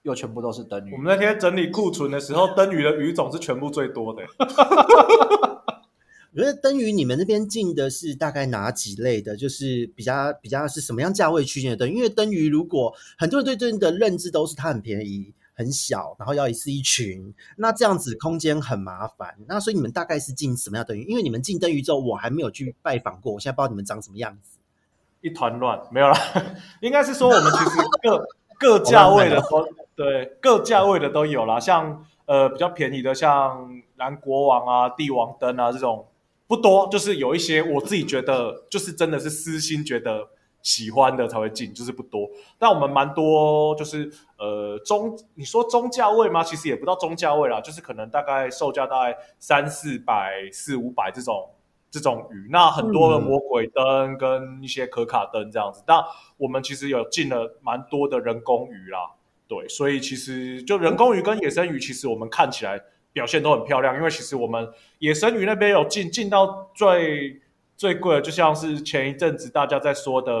[0.00, 0.94] 又全部都是灯鱼。
[0.94, 4.22] 我们那天整理库存的时候，灯鱼的鱼种是全部最多的。
[6.34, 9.36] 我觉得灯鱼，你们那边进的是大概哪几类的？
[9.36, 11.92] 就是比较比较是什么样价位区间的灯？
[11.92, 19.36] 因为灯鱼如果很多人对灯的认知都是它很便宜、很小，然后要一次一群，那这样子空间很麻烦。
[19.46, 21.04] 那所以你们大概是进什么样的灯鱼？
[21.04, 24.56] 因为你们进灯鱼之后，我还没有去拜访过，我现在不知道你们长什么样子，
[25.20, 26.18] 一团乱，没有啦。
[26.80, 28.26] 应该是说我们其实各
[28.58, 31.60] 各价位的都对，各价位的都有啦。
[31.60, 36.06] 像呃比较便宜的，像蓝国王啊、帝王灯啊这种。
[36.52, 40.28] 不多，就是有一些我自己觉得，就是真的是私心觉得
[40.60, 42.28] 喜欢的才会进，就是不多。
[42.58, 46.44] 但我们蛮多，就是呃中，你说中价位吗？
[46.44, 51.48] 其实也不到中价位啦，就是可能大概售价大概三四百、四五百这种
[51.90, 52.48] 这种鱼。
[52.50, 55.82] 那很多的魔鬼灯跟一些可卡灯这样子。
[55.86, 56.04] 但
[56.36, 59.12] 我们其实有进了蛮多的人工鱼啦，
[59.48, 62.78] 对，所以其实就人工鱼跟野生鱼，其实我们看起来。
[63.12, 67.40] 表现都很漂亮，因为其实我们野生鱼那边有进进到最
[67.76, 70.32] 最贵的，就像是前一阵子大家在说的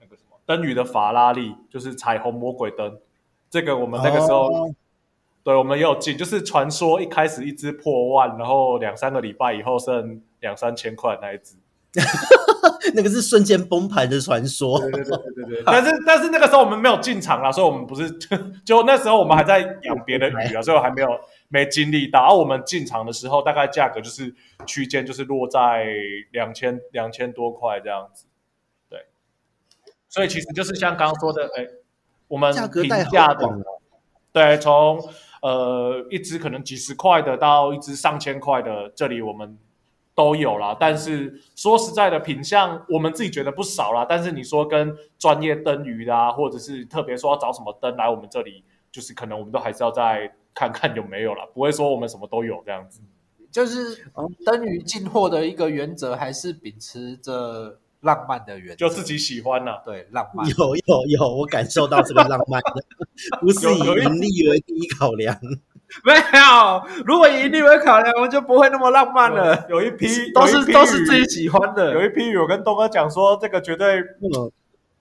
[0.00, 2.98] 那个什么灯鱼的法拉利，就是彩虹魔鬼灯。
[3.48, 4.74] 这个我们那个时候，哦、
[5.42, 11.56] 对，我们也有进，就是传说一开始一只破万，然后两三个礼拜以后剩两三千块那一只。
[12.94, 14.78] 那个是瞬间崩盘的传说。
[14.80, 15.62] 对对对对对。
[15.66, 21.08] 但是但是那个时候我们没有进场啦，所以我们不是就， 就那时候我们还在养别的鱼啊，所以我还没有
[21.48, 22.20] 没经历到。
[22.20, 24.34] 而我们进场的时候，大概价格就是
[24.66, 25.86] 区间就是落在
[26.32, 28.26] 两千两千多块这样子。
[28.88, 28.98] 对。
[30.08, 31.66] 所以其实就是像刚刚说的，哎，
[32.28, 33.48] 我们平价的，
[34.32, 34.98] 对，从
[35.42, 39.58] 呃一只可能几十块的到一只上千块的，这里我们。
[40.20, 44.04] 都有啦，但是说实在的，品相我们自己觉得不少啦。
[44.06, 48.62] 但是你说跟专业灯鱼的啊，或者是特别说要找什么灯来我们这里，
[48.92, 53.00] 就是可能我们都还是要再看看有没有啦，不会说我们什么都有这样子。
[53.50, 54.04] 就是
[54.44, 59.82] 灯鱼进货的一个原则，还是秉持着浪漫的原则，就自己喜欢呐、啊。
[59.86, 62.60] 对，浪漫有有有，我感受到这个浪漫，
[63.40, 65.34] 不是以盈利为第一考量。
[66.04, 69.66] 没有，如果以盈利为考量，我们就不会那么浪漫了。
[69.68, 71.92] 有一批都是都是自己喜欢的。
[71.92, 74.00] 有一批鱼，我跟东哥讲说，这个绝对，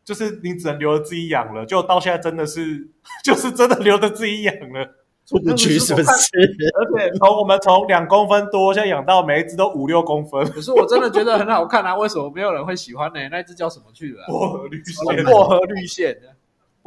[0.03, 1.65] 就是你只能留着自己养了。
[1.65, 2.89] 就到现在真的是，
[3.23, 4.95] 就是真的留着自己养了，
[5.27, 6.09] 出不去是不是？
[6.09, 10.43] 而且从我们从两公分多，现在养到每一只都五六公分。
[10.49, 11.95] 可是我真的觉得很好看啊！
[11.95, 13.19] 为什么没有人会喜欢呢？
[13.29, 14.23] 那只叫什么去了？
[14.27, 16.17] 薄荷绿线，薄荷绿线。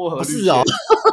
[0.03, 0.63] 薄荷绿是哦，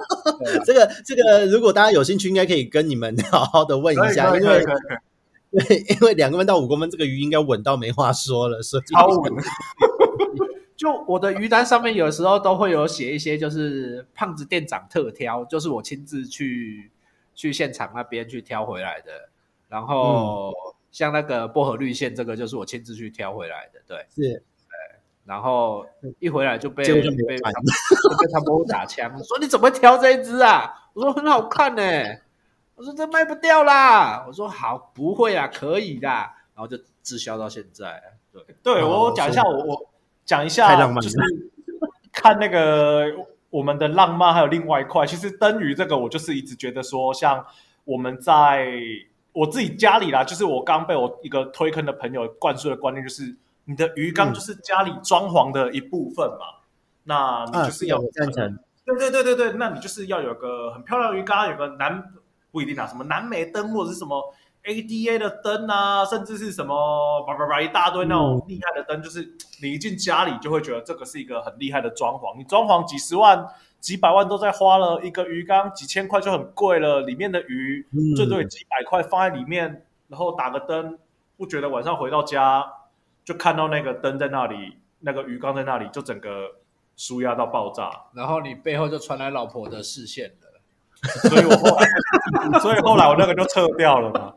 [0.66, 4.64] 这个这个，如果大家有兴趣，应该可以跟你们 好好的问一下，因为
[5.52, 9.34] 对，因为两公分到五公分，这个鱼应该稳到没话说了，所以超稳。
[10.76, 16.90] 就我的鱼单上面，有时候都会有写一些，就是胖子店长特挑，就是我亲自去
[17.36, 19.30] 去现场那边去挑回来的。
[19.68, 20.52] 然后
[20.92, 24.44] 像那个薄荷绿线，这个就是我亲自去挑回来的，对，是。
[25.26, 25.86] 然后
[26.18, 27.02] 一回来就被就被
[27.38, 27.38] 被
[28.32, 30.90] 他们打枪，说你怎么会挑这一只啊？
[30.94, 32.24] 我说很好看呢、欸。
[32.74, 34.26] 我说这卖不掉啦。
[34.28, 36.08] 我说好，不会啊，可以的。
[36.08, 38.02] 然后就滞销到现在。
[38.34, 39.90] 对，对我讲一下，我我
[40.26, 41.18] 讲一下，就是
[42.12, 43.06] 看那个
[43.52, 45.06] 我们的浪漫，还有另外一块。
[45.06, 47.46] 其实灯鱼这个，我就是一直觉得说，像
[47.86, 48.68] 我们在
[49.34, 53.36] 我自己家里啦，就是我刚被我一个推坑的朋友灌输的观念，就是。
[53.70, 56.66] 你的鱼缸就是家里装潢的一部分嘛，嗯、
[57.04, 62.04] 那你就是要赞成，对对对对对，那你就是要有个很漂亮的鱼缸，有个南
[62.50, 69.22] 不一定啊，什么南美灯或者是什么 ADA 的灯啊，甚至是什么叭叭叭一大堆那种厉害的灯，嗯、就是
[69.62, 72.36] 你一进家里就会觉得这个是一个很厉害的装潢。
[72.40, 73.48] 你装潢几十万、
[73.80, 77.86] 几百万都在花了，一个鱼缸几千块就很贵了，里面的鱼
[78.18, 80.98] 最多也几百块放在里面，然后打个灯，
[81.38, 82.66] 不觉得晚上回到家？
[83.30, 86.48] 就看到那个灯在那里，那个鱼缸在那里，就整个
[86.98, 87.92] 舒压到爆炸。
[88.16, 91.88] 然后你背后就传来老婆的视线了，所以我后来，
[92.60, 94.34] 所以后来我那个就撤掉了嘛。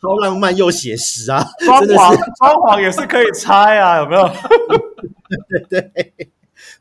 [0.00, 1.44] 超浪漫又写实啊！
[1.60, 4.28] 装潢装潢也是可以拆啊，有没有？
[5.48, 6.32] 对 对。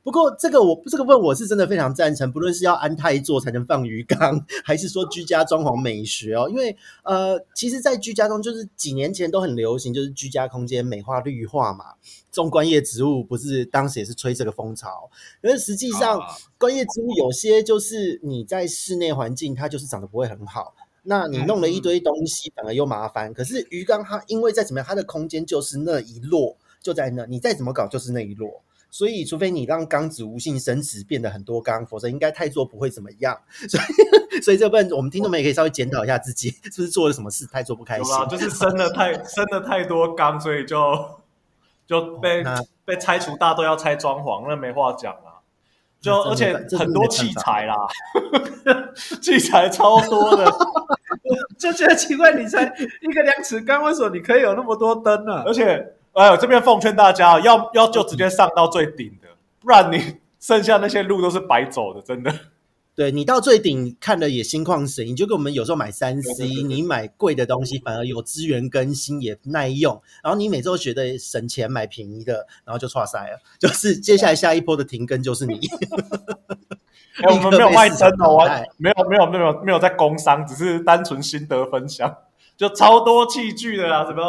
[0.03, 11.93] 不过这个我这个问我是真的非常赞成，不论是要安泰座才能放鱼缸，还是说居家装潢美学哦，因为呃，其实，在居家中就是几年前都很流行，就是居家空间美化绿化嘛，
[12.31, 15.09] 种观叶植物不是当时也是吹这个风潮，
[15.41, 16.19] 可是实际上
[16.57, 20.73] 观叶植物有些就是你在室内环境它就是长得不会很好，
[21.03, 23.31] 那你弄了一堆东西反而又麻烦。
[23.33, 28.63] 可是鱼缸它因为再怎么样，它的空间就是那一摞就在那，你再怎么搞就是那一落。
[28.93, 33.39] 所以，除非你让缸子无性生殖变得很多缸，否则应该太做不会怎么样。
[33.69, 38.13] 所以， 所以这部分我们听众们也可以稍微检讨一下自己，是不是做了什么事太做不开心？
[38.29, 41.09] 就是生了太生了太多缸，所以就
[41.87, 45.39] 就被、哦、被拆除大队要拆装潢，那没话讲了。
[46.01, 47.75] 就而且很多器材啦，
[49.21, 50.51] 器材超多的，
[51.57, 52.65] 就觉得奇怪，你才
[53.01, 55.43] 一个量尺缸，为什么你可以有那么多灯呢、啊？
[55.47, 55.93] 而且。
[56.13, 59.27] 哎呦，这边奉劝大家，要要就直接上到最顶的，
[59.59, 62.33] 不然你剩下那些路都是白走的，真的。
[62.93, 75.59] 对，你到最顶看的也心旷神怡，就跟我们有时候买三 C，你买贵的东西反而有资源更新也耐用，然后你每周觉得省钱买便宜的，然后就剉赛了，就是接下来下一波的停更就是你。
[77.23, 78.45] 哎、我们 没有卖真的，我
[78.77, 82.13] 没有没有没有没有在工商，只是单纯心得分享。
[82.57, 84.21] 就超多器具的啦，什么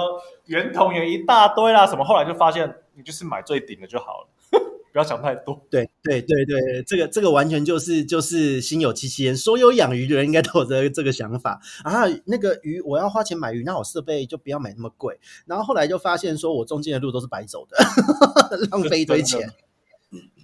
[0.53, 4.29] 圆筒也一大堆啦，什么后来就发现你就是买最顶的就好了，
[4.93, 5.59] 不要想太多。
[5.71, 12.03] 对对对对，这个这个完全就是就是心有戚戚焉，所有养鱼的人应该都有这个这个想法啊。
[12.27, 15.19] 那个鱼我要花钱买鱼，那我设备就不要买那么贵。
[15.47, 17.79] 然后后来就发现说我中间的路都是白走的，
[18.71, 19.51] 浪费一堆钱。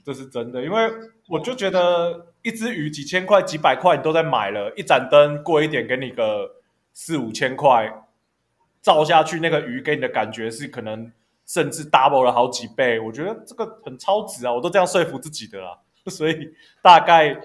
[0.06, 0.90] 这是真的，因为
[1.28, 6.56] 我就觉得一只鱼几千块、几百块你都在买了，一盏灯贵一点给你个。
[7.00, 7.88] 四五千块，
[8.82, 11.12] 照下去，那个鱼给你的感觉是可能
[11.46, 12.98] 甚至 double 了好几倍。
[12.98, 15.78] 我觉得这个很超值啊，我都这样说服自己的啦。
[16.08, 16.52] 所以
[16.82, 17.36] 大概，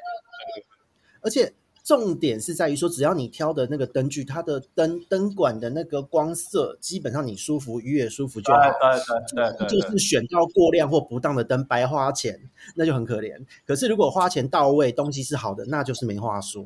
[1.21, 1.53] 而且。
[1.85, 8.59] 重点是在于说，只要你挑的那个灯具，它的灯灯管的那个光色，基本上你舒服，鱼也舒服就好。
[8.61, 12.39] 对对对，就是选到过亮或不当的灯，白花钱，
[12.77, 13.35] 那就很可怜。
[13.67, 16.63] 可是如果花钱到位，东西是好的，那就是没话说。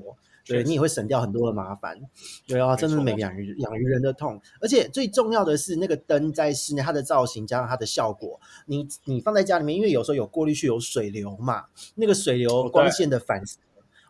[0.48, 2.00] 对，你也会省掉很多的麻烦。
[2.48, 4.40] 对啊，真的是每个养鱼养鱼人的痛。
[4.62, 13.58] 而且最重要的是，那个灯在室内，它的造型加上它的效果，你你放在家里面，因为有时候有过滤器有水流嘛，那个水流光线的反射。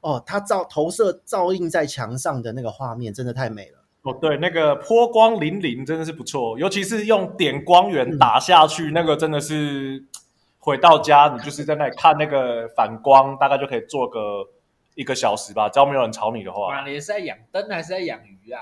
[0.01, 3.79] 哦，它照投射照映在墙上的那个画面真的太美了。
[4.03, 10.05] 哦，对，那个波光粼粼真的是不错，尤其是用点光源打下去，嗯、那个真的是
[10.59, 14.19] 回到家你就是在那里看那个反光，大概就可以做个
[14.97, 16.83] 一个小时吧，只要没有人吵你的话。
[16.85, 18.59] 你是在养灯还是在养鱼啊？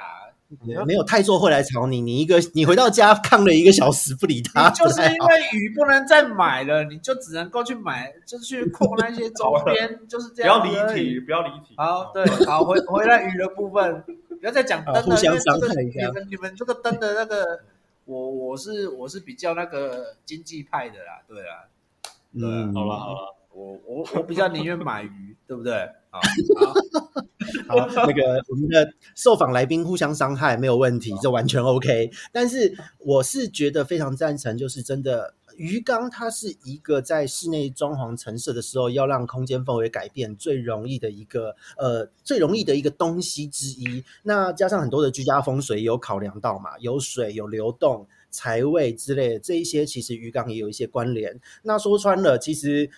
[0.86, 10.62] 没有太座会来吵你，你一个你回到家看了一个小时不理他，就是因为鱼不能再买了，你就只能够去买，就去控那些周边， 就是这样。
[10.62, 11.74] 不要离题，不要离题。
[11.78, 14.04] 好，对，好回回来鱼的部分，
[14.40, 16.06] 不要再讲灯了，互相伤害一下。
[16.08, 17.62] 你们你们这个灯的那个，
[18.06, 21.66] 我我是我是比较那个经济派的啦，对啊，
[22.34, 25.90] 嗯，好了好了，我我我比较宁愿买鱼，对不对？
[26.16, 26.74] 好。
[27.68, 32.12] 好，那个我们的受访来宾互相伤害没有问题，这完全 OK。
[32.32, 44.04] 但是我是觉得非常赞成，就是真的鱼缸它是一个在室内装潢陈设的时候要让空间氛围改变最容易的一个呃最容易的一个东西之一。
[44.24, 51.40] 那加上很多的居家风水有考量到嘛，有水有流动财位之类的这一些，其实鱼缸也有一些关联。
[51.64, 52.90] 那说穿了，其实。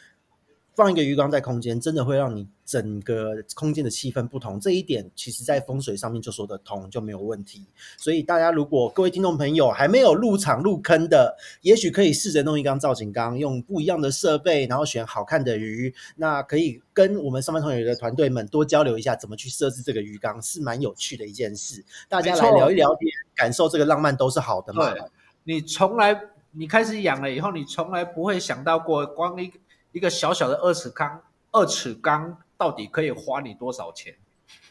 [0.77, 4.59] 放一个鱼缸在空间，真的会让你整个空间的气氛不同。
[4.59, 7.65] 这一点其实，在风水上面就说得通，就没有问题。
[7.97, 15.91] 所以，大家如果各位听众朋友还没有入场入坑的，也许可以试着弄一缸造景缸，用不一样的设备，然后选好看的鱼。
[16.15, 21.83] 那可以跟我们上班同学的团队们多交流一下，怎么去设置这个鱼缸，是蛮有趣的一件事。
[22.07, 24.93] 大家来聊一聊天，感受这个浪漫都是好的嘛。
[24.93, 25.01] 对，
[25.43, 26.21] 你从来
[26.51, 29.51] 你开始养了以后，你从来不会想到过光一。
[29.91, 31.21] 一个小小的二尺缸，
[31.51, 34.15] 二尺缸到底可以花你多少钱？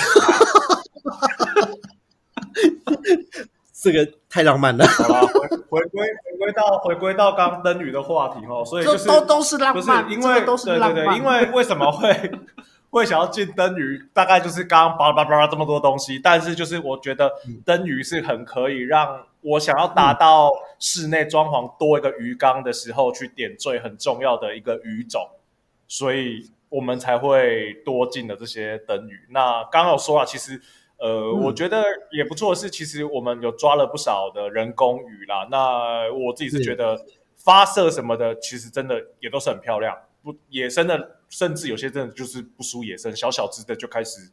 [3.82, 4.86] 这个太浪漫了。
[4.86, 10.94] 好了，回回归回归到回归到刚灯鱼的话题哦，所以就是都都是浪漫，因为都是浪漫。
[10.94, 12.32] 对对对，因为为什么会
[12.90, 14.02] 会想要进灯鱼？
[14.14, 17.32] 大概就是刚刚巴拉巴拉巴拉这么多东西，但是就是我觉得
[17.66, 25.30] 灯鱼是很可以让我想要达到室内装潢多一个鱼缸的时候去点缀很重要的一个鱼种，
[25.88, 29.20] 所以我们才会多进了这些灯鱼。
[29.30, 30.60] 那刚刚有说了，其实
[30.98, 31.82] 呃，嗯、我觉得
[32.12, 35.48] 也不错的是，其实我们有抓了不少的人工鱼啦。
[35.50, 37.00] 那我自己是觉得
[37.38, 39.98] 发射什么的，其实真的也都是很漂亮。
[40.22, 44.30] 不野生的，甚至有些真的就是不输野生，小小只的就开始。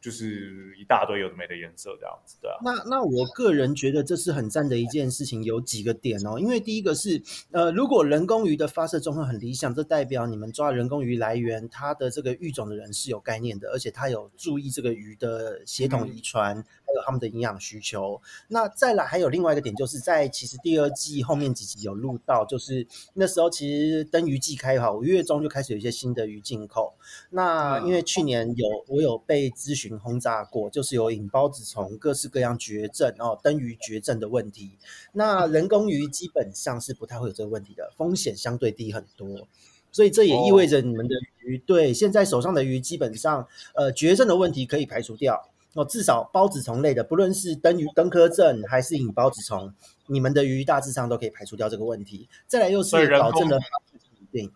[0.00, 2.58] 就是一大堆有的没的颜色这样子的。
[2.64, 6.38] 那那我个人觉得这是很赞的一件事情，有几个点哦。
[6.40, 18.18] 因为第一个是，呃，如果人工鱼的发射状况很理想，这代表你们抓人工鱼来源，它的这个育种的人是有概念的，而且他有注意这个鱼的血统遗传，嗯、还有他们的营养需求。
[18.48, 26.94] 那再来还有另外一个点，就是在其实第二季后面几集有录到，就是那时候其实登鱼季开好，五月中就开始有一些新的鱼进口。
[27.28, 29.89] 那因为去年有我有被咨询。
[29.98, 34.72] 轰炸过，就是有引孢子虫各式各样绝症哦，灯鱼绝症的问题。
[35.12, 39.48] 那人工鱼基本上是不太会有这个问题的，风险相对低很多。
[39.92, 45.84] 所以这也意味着你们的鱼，哦、对现在手上的鱼基本上，呃，绝症的问题可以排除掉哦。
[45.84, 49.74] 至少孢子虫类的，不论是灯鱼、灯科症还是引孢子虫，
[50.06, 52.28] 你们的鱼大致上都可以排除掉这个问题。
[52.46, 54.52] 再来又是保证了稳定，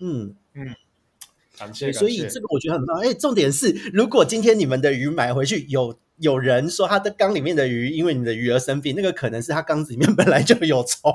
[0.00, 0.76] 嗯嗯。
[1.56, 2.98] 感谢，所以这个我觉得很棒。
[3.00, 11.12] 哎，重点是，如果今天你们的鱼买回去，有有人说他的缸里面的鱼因为你的鱼而生病，那个可能是他缸子里面本来就有虫。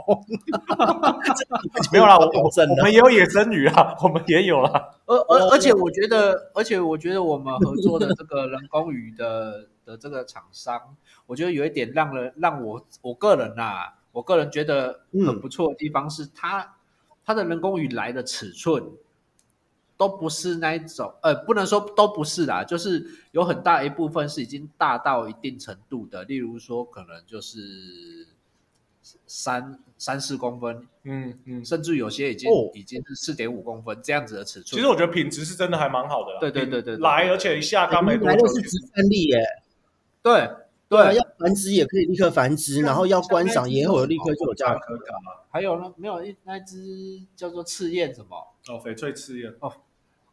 [1.91, 4.71] 没有啦，我我们也有野生鱼啊，我们也有啦。
[5.07, 10.79] 而而而且我觉得，而且我觉得我们合作的这个人工鱼的的这个厂商，
[11.25, 16.75] 我觉得有一点让人让我我个人呐、啊，我个人觉得很不错的地方是他
[17.25, 18.81] 他的人工鱼来的尺寸。
[19.99, 27.59] 都不是那一种，呃，不能说都不是啦，就是有很大一部分是已经大到一定程度的，例如说可能就是
[29.27, 34.77] 三三四公分，嗯嗯，甚至有些已经、哦、已经是四点五公分这样子的尺寸。
[34.77, 39.37] 其实我觉得品质是真的还蛮好的啦，对对对对，对，来而且一下缸没多久，来的是直三粒耶，
[40.23, 40.49] 对，
[40.87, 45.05] 对啊，要繁殖也可以立刻繁殖，然后要观赏也有立刻就有价可可。
[45.51, 48.37] 还有呢，没有一那只叫做赤焰什么？
[48.69, 49.73] 哦，翡翠赤焰哦，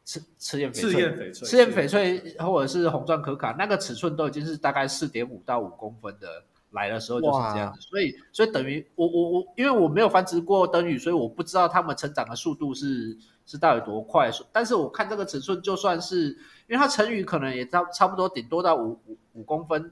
[0.06, 6.44] 赤赤焰翡翠，赤焰翡翠，赤焰翡翠或者是红钻可卡，那个尺寸都已经是大概四点五到五公分的。
[6.72, 14.30] 来的时候就是这样子，所以所以等于我我我，因为我没有繁殖过灯鱼，所以我不知道它们成长的速度是是到底多快。
[14.52, 16.26] 但是我看这个尺寸，就算是
[16.66, 19.90] 因为它成鱼可能也差差不多，顶多到五五五公分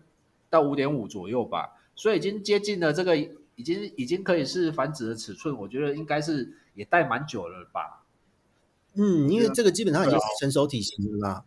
[0.51, 5.57] 到五点五左右吧，所以已经接近了这个已经已经可以是繁殖的尺寸。
[5.57, 8.04] 我觉得应该是也待蛮久了吧。
[8.97, 11.45] 嗯，因为这个基本上已经是成熟体型了啦。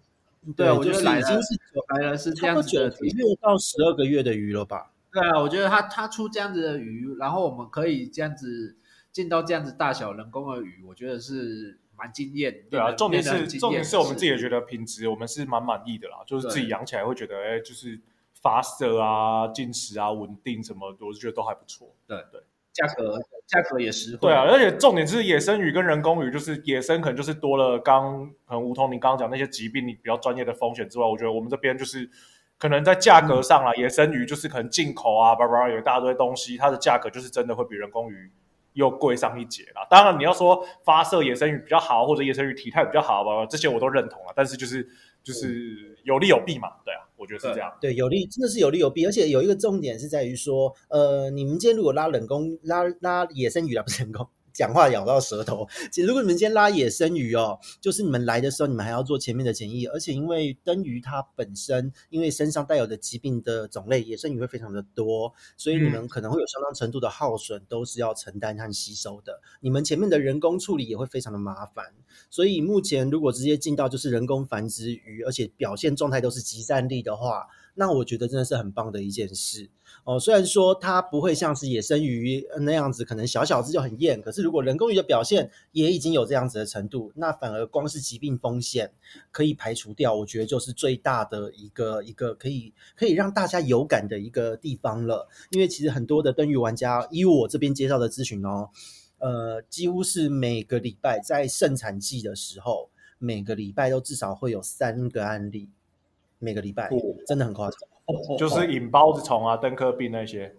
[0.56, 4.92] 对，对，我觉得已经是来了是这样子的，九个月到十二个月的鱼了吧。
[5.12, 8.78] 对啊，我觉得它它出这样子的鱼，然后我们可以这样子
[9.12, 12.66] 进到这样子大小人工的鱼，我觉得是蛮惊艳。
[12.70, 16.18] 对啊，重点是重点是我们自己也觉得品质，我们是蛮满意的啦。
[16.26, 18.00] 就是自己养起来会觉得，哎，就是
[18.34, 21.94] 发色啊、进食啊、稳定什么，我是觉得都还不错。
[22.06, 22.42] 对对，
[22.78, 24.20] 价格价格也实惠。
[24.22, 32.10] 对啊，而且重点是野生鱼跟人工鱼，就是野生可能就是多了刚可能梧桐你刚刚讲那些疾病，你比较专业的风险之外，我觉得我们这边就是。
[32.60, 38.32] 可能在价格上啦，野生鱼就是可能进口啊，叭叭有一大堆东西，它的价格就是真的会比人工鱼
[38.74, 39.86] 又贵上一截啦。
[39.88, 44.34] 当然，你要说发射野生鱼比较好，或者野生鱼体态比较好吧，这些我都认同了。
[44.36, 44.90] 但是就是
[45.22, 47.70] 就是有利有弊嘛，对啊，我觉得是这样。
[47.82, 54.26] 对，有利真的是有利有弊，而且有一个重点是在于说，呃，你们今天如果拉冷宫拉拉野生鱼啊，不是人工。
[54.58, 55.68] 讲话咬到舌头。
[55.94, 69.40] 其实，如果你们今天拉野生鱼哦，就是你们来的时候，你们还要做前面的检疫，而且因为灯鱼它本身因为身上带有的疾病的种类，野生鱼会非常的多，所以你们可能会有相当程度的耗损，都是要承担和吸收的。
[69.62, 71.94] 你们前面的人工处理也会非常的麻烦，
[72.32, 77.46] 所以目前如果直接进到就是人工繁殖鱼，而且表现状态都是即战力的话，
[77.76, 79.70] 那我觉得真的是很棒的一件事。
[80.08, 88.94] 哦，虽然说它不会像是野生鱼那样子，可能小小只就很艳，可是如果人工鱼的表现也已经有这样子的程度，那反而光是疾病风险
[89.34, 95.28] 可以排除掉，我觉得就是最大的一个一个可以可以让大家有感的一个地方了。
[95.52, 98.70] 因为其实很多的灯鱼玩家，以我这边接到的咨询哦，
[99.18, 102.90] 呃，几乎是每个礼拜在盛产季的时候，
[103.20, 105.70] 每个礼拜都至少会有三个案例，
[106.40, 106.90] 每个礼拜
[107.28, 107.97] 真的很夸张。
[108.40, 110.56] 就是引孢子虫啊、登科病那些，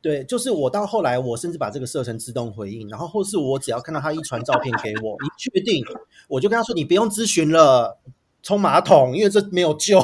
[0.00, 5.84] 对，就是我到后来，我甚至把这个设成自动回应，然后或是我只要看到他一传照片给我，你确定，
[6.28, 7.98] 我就跟他说：“你不用咨询了，
[8.42, 10.00] 冲马桶，因为这没有救，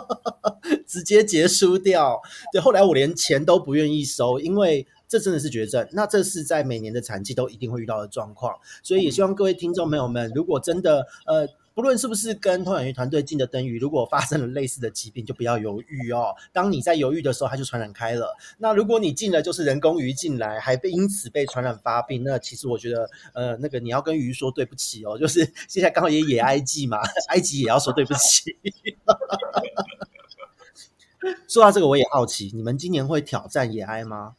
[0.86, 2.20] 直接结束掉。”
[2.52, 5.88] 对，后来我连钱都不愿意收，因为这真的是绝症。
[5.92, 11.48] 那这是在每年的产季都一定会遇到的状况，所以也希望各位听众朋友们，如果真的呃。
[11.74, 16.34] 不论是不是跟通养鱼团队进的灯鱼，如果发生了类似的疾病，就不要犹豫哦。
[16.52, 18.36] 当你在犹豫的时候，它就传染开了。
[18.58, 25.18] 那如果你进了就是人工鱼进来，还被因此被传染发病，那其实我觉得，呃，那个你要跟鱼说对不起哦。
[25.18, 26.98] 就是 现在刚好也野埃及嘛，
[27.28, 28.56] 埃及也要说对不起。
[31.48, 34.34] 说到这个，我也好奇，你们今年会挑战野埃吗？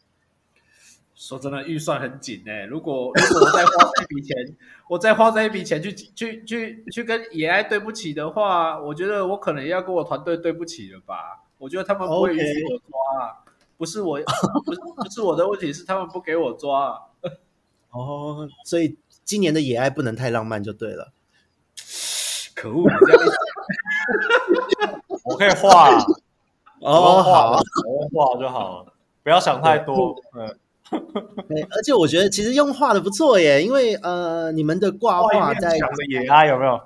[1.24, 2.66] 说真的，预算很紧哎。
[2.66, 4.36] 如果如果我再花这笔钱，
[4.90, 11.46] 我再花这一笔钱去去去去跟野爱对不起的话，我觉得我可能要跟我团队对不起了吧。
[11.58, 13.36] 我觉得他们不会允许我抓，Okay.
[13.78, 14.20] 不是我
[14.66, 17.02] 不是不是我的问题，是他们不给我抓。
[17.92, 21.14] 哦，所以今年的野爱不能太浪漫就对了。
[22.54, 22.84] 可恶！
[23.08, 25.90] 这样 我可以画
[26.82, 28.94] 哦，好，我画就好了，
[29.24, 30.22] 不要想太多。
[30.38, 30.60] 嗯。
[31.48, 36.80] 对，而且我觉得其实用画的不错耶，因为呃，你们的挂画在抢着野爱有没有？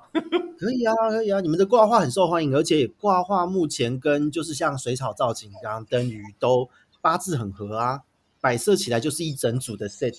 [0.58, 6.70] 可以啊，可以啊，你们的挂画很受欢迎，而且挂画目前跟就是像水草造景、刚刚灯鱼都
[7.02, 8.02] 八字很合啊，
[8.40, 10.18] 摆设起来就是一整组的 set。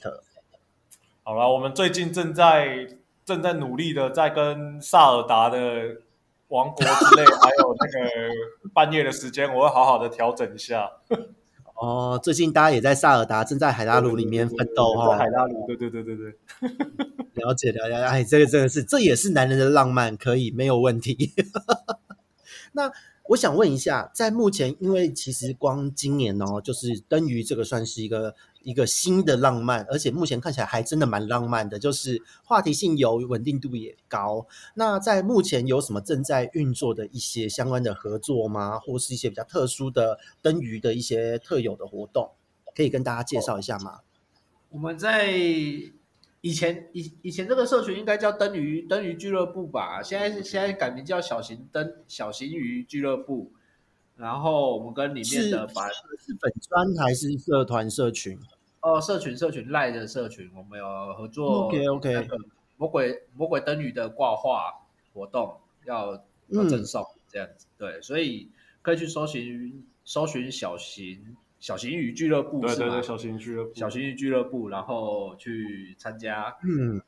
[1.22, 2.86] 好了，我们最近正在
[3.24, 5.58] 正在努力的在跟萨尔达的
[6.48, 10.90] 王国之类，还有那个半夜的时间，我会好好的调整一下。
[11.80, 15.16] 哦，最近大家也在萨尔达，正在海拉鲁里面奋斗哈。
[15.16, 16.32] 海拉鲁，对对对对对，
[17.42, 21.32] 了解了解，哎，这个真的是，这也是男人的浪漫，可以没有问题。
[22.72, 22.90] 那
[23.28, 28.34] 我想问一下，在目前，因为其实光今年哦，就是登鱼这个算是一个。
[28.68, 34.46] 一个新的浪漫，而且目前看起来还真的蛮浪漫的，就是话题性有，稳定度也高。
[34.74, 38.78] 那在目前有什么正在运作的一些相关的合作吗？
[38.78, 42.32] 或是一些比较特殊的灯鱼的一些特有的活动，
[42.76, 44.00] 可以跟大家介绍一下吗？
[44.68, 45.32] 我们在
[46.42, 53.50] 以前以以前这个社群应该叫灯鱼灯鱼俱乐部吧，现在现在改名叫小型灯小型鱼俱乐部。
[54.14, 58.36] 然后我们跟里面的把是粉专还是社团社群？
[58.94, 61.66] 哦，社群社群赖的社群，我们有合作。
[61.66, 62.28] OK OK。
[62.76, 64.72] 魔鬼魔鬼灯鱼的挂画
[65.12, 66.12] 活动要
[66.46, 68.48] 要赠送、嗯、这样子，对，所以
[68.82, 77.02] 可以去搜寻搜寻小型小型鱼俱乐部，对对对，小型俱乐部，小型鱼俱乐部，然后去参加，嗯，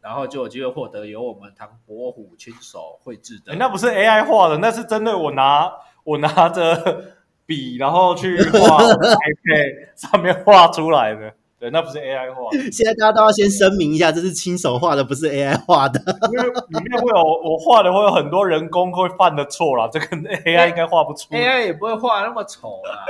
[0.00, 3.54] 然后就有机会获得由我们唐伯虎亲手绘制的。
[3.54, 7.15] 那不是 AI 画的，那是真的，我拿我拿着
[7.46, 11.32] 笔，然后去画 iPad 上面画出来的。
[11.58, 12.50] 对，那不是 AI 画。
[12.70, 15.98] 现在大家都要先声明一下，这是亲手画的，不是 AI 画的。
[16.30, 17.16] 因为里面会有
[17.50, 19.88] 我画的，会有很多人工会犯的错啦。
[19.90, 23.06] 这个 AI 应该画不出，AI 也不会画那么丑啦。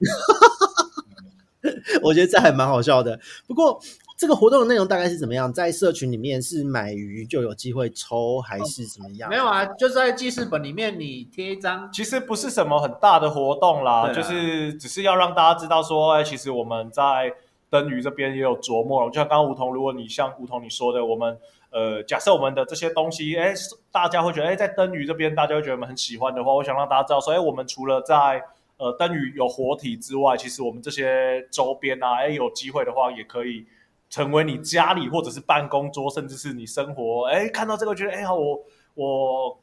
[2.02, 3.20] 我觉得这还蛮好笑的。
[3.46, 3.78] 不过
[4.16, 5.52] 这个活动的内容大概是怎么样？
[5.52, 9.28] 在社群里面是买鱼就有机会抽，还是怎么样？
[9.28, 11.90] 哦，没有啊，就是在记事本里面你贴一张。
[11.92, 17.34] 其实不是什么很大的活动啦，啦就是只是要让大家知道说，哎，其实我们在。
[17.70, 21.36] 灯鱼这边也有琢磨了，就像刚刚梧桐，如果你像梧桐你说的，我们
[21.70, 23.52] 呃，假设我们的这些东西，哎，
[23.90, 28.40] 大家会觉得，哎，在灯鱼这边，大家会觉得我们很喜欢的话，我想让大家知道说，哎，我们除了在
[28.76, 33.66] 呃灯鱼有活体之外，其实我们这些周边啊，哎，有机会的话，也可以
[34.14, 39.58] 成为你家里或者是办公桌，甚至是你生活，哎，看到这个觉得，哎，呀，我我。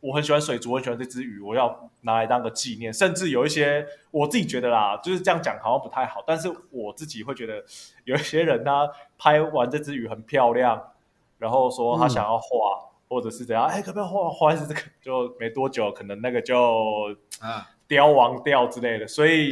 [0.00, 2.92] 我很喜欢水族，我很喜欢这只鱼，我要拿来当个纪念。
[2.92, 7.64] 甚至有一些我自己觉得啦，就是这样讲好像不太好，但是我自己会觉得
[8.04, 8.88] 有一些人他
[9.18, 10.80] 拍完这只鱼很漂亮，
[11.38, 14.54] 然后说他想要画，嗯、或者是怎样，哎，可不可以画画？
[14.54, 16.56] 是这个，就没多久，可能那个就
[17.40, 19.08] 啊凋亡掉之类的。
[19.08, 19.50] 所以，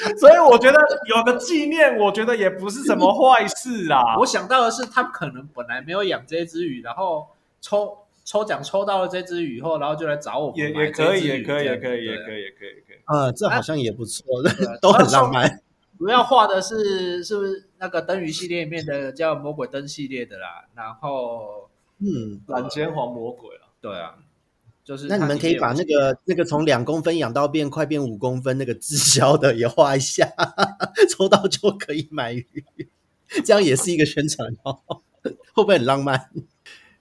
[0.18, 4.16] 所以我觉得有个纪念，我觉得也不是什么坏事啦。
[4.18, 7.26] 我想到的是，他可能本来没有养这只鱼，然后
[7.60, 7.98] 抽。
[8.30, 10.58] 抽奖抽到了这只鱼后，然后就来找我们。
[10.58, 12.96] 也也可以，也可以，也可以，也可以，也可以，可以。
[13.06, 14.22] 呃，这好像也不错，
[14.82, 15.62] 都很浪漫。
[15.98, 20.66] 主要画的是是不是那个灯鱼系列里面的叫魔鬼灯系列的啦？
[20.74, 21.70] 然后，
[22.00, 23.72] 嗯，蓝尖黄魔鬼啊。
[23.80, 24.16] 对啊，
[24.88, 25.06] 就是。
[25.06, 30.26] 那你们可以把那个那个从两公分养到变快变五公分那个滞销的也画一下，
[31.10, 32.64] 抽到就可以买鱼，
[33.44, 34.80] 这样也是一个宣传哦。
[35.52, 36.30] 会不会很浪漫？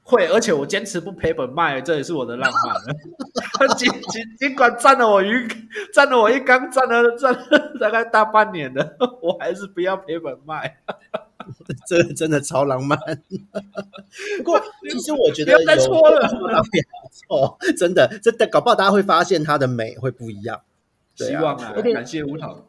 [0.04, 2.76] 会，而且我坚持不赔本卖，这也是我的浪漫。
[3.78, 5.48] 尽尽尽管占了我鱼，
[5.94, 10.82] 占了我一缸，占了占了大概大半年的，我还是不要赔本卖。
[11.88, 12.98] 这个真的超浪漫。
[14.38, 16.28] 不过，其实我觉得有再错了，
[17.12, 20.62] 错，真的，真的搞不好大家会发现它的美会不一样。
[21.16, 22.64] 希望啊感谢梧桐。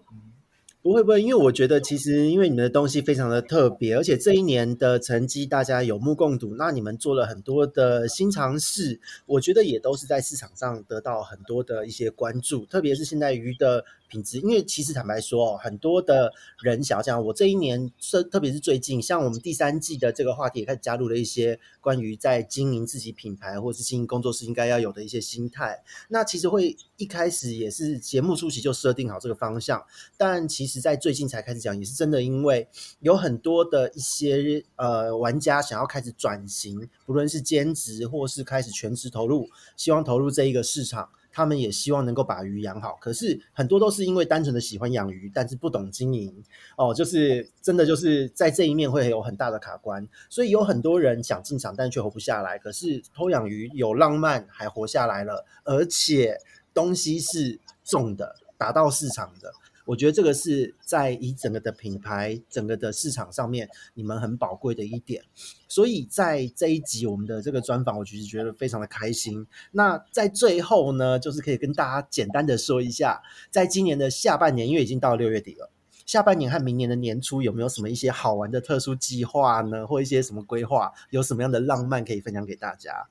[0.81, 6.55] 不会不会，因为我觉得其实因为你们的东西非常的特别，而且这一年的成绩大家有目共睹。
[6.57, 13.85] 那你们做了很多的新尝试，我觉得也都是在市场上得到很多的一些关注，特别是现在鱼的。
[14.09, 17.23] 品质，因为其实坦白说，很多的人想要这样。
[17.25, 25.83] 我这一年是，特别是最近，像我们第三季的这个话题，也开始加入了一些关于在经营自己品牌或是经营工作室应该要有的一些心态。
[26.09, 29.85] 那其实会一开始也是节目初期就设定好这个方向，
[30.17, 32.69] 但其实在最近才开始讲，也是真的，因为
[33.01, 41.11] 有很多的一些呃玩家想要开始转型，不论是兼职或是开始全职投入，希望投入这一个市场。
[41.39, 46.43] 他们也希望能够把鱼养好，可是很多都是因为单纯的喜欢养鱼，但是不懂经营
[46.77, 52.59] 哦，就是真的就是在这一面会有很大的卡关，所以有很多人想进场，但却活不下来。
[52.59, 56.37] 可是偷养鱼有浪漫，还活下来了，而且
[56.75, 59.55] 东西是重的，打到市场的。
[59.89, 65.25] 我觉得这个是在以整个的品牌、整个的市场上面，你们很宝贵的一点。
[65.67, 69.47] 所以在这一集我们的这个专访，我其实觉得非常的开心。
[69.73, 75.71] 那在最后呢，就是可以跟大家简单的说一下，在今年的下半年，因为已经到六月底了，
[76.05, 79.87] 下半年和明年的年初有没有什么一些好玩的特殊计划呢？
[79.87, 80.93] 或一些什么规划？
[81.09, 83.09] 有什么样的浪漫可以分享给大家？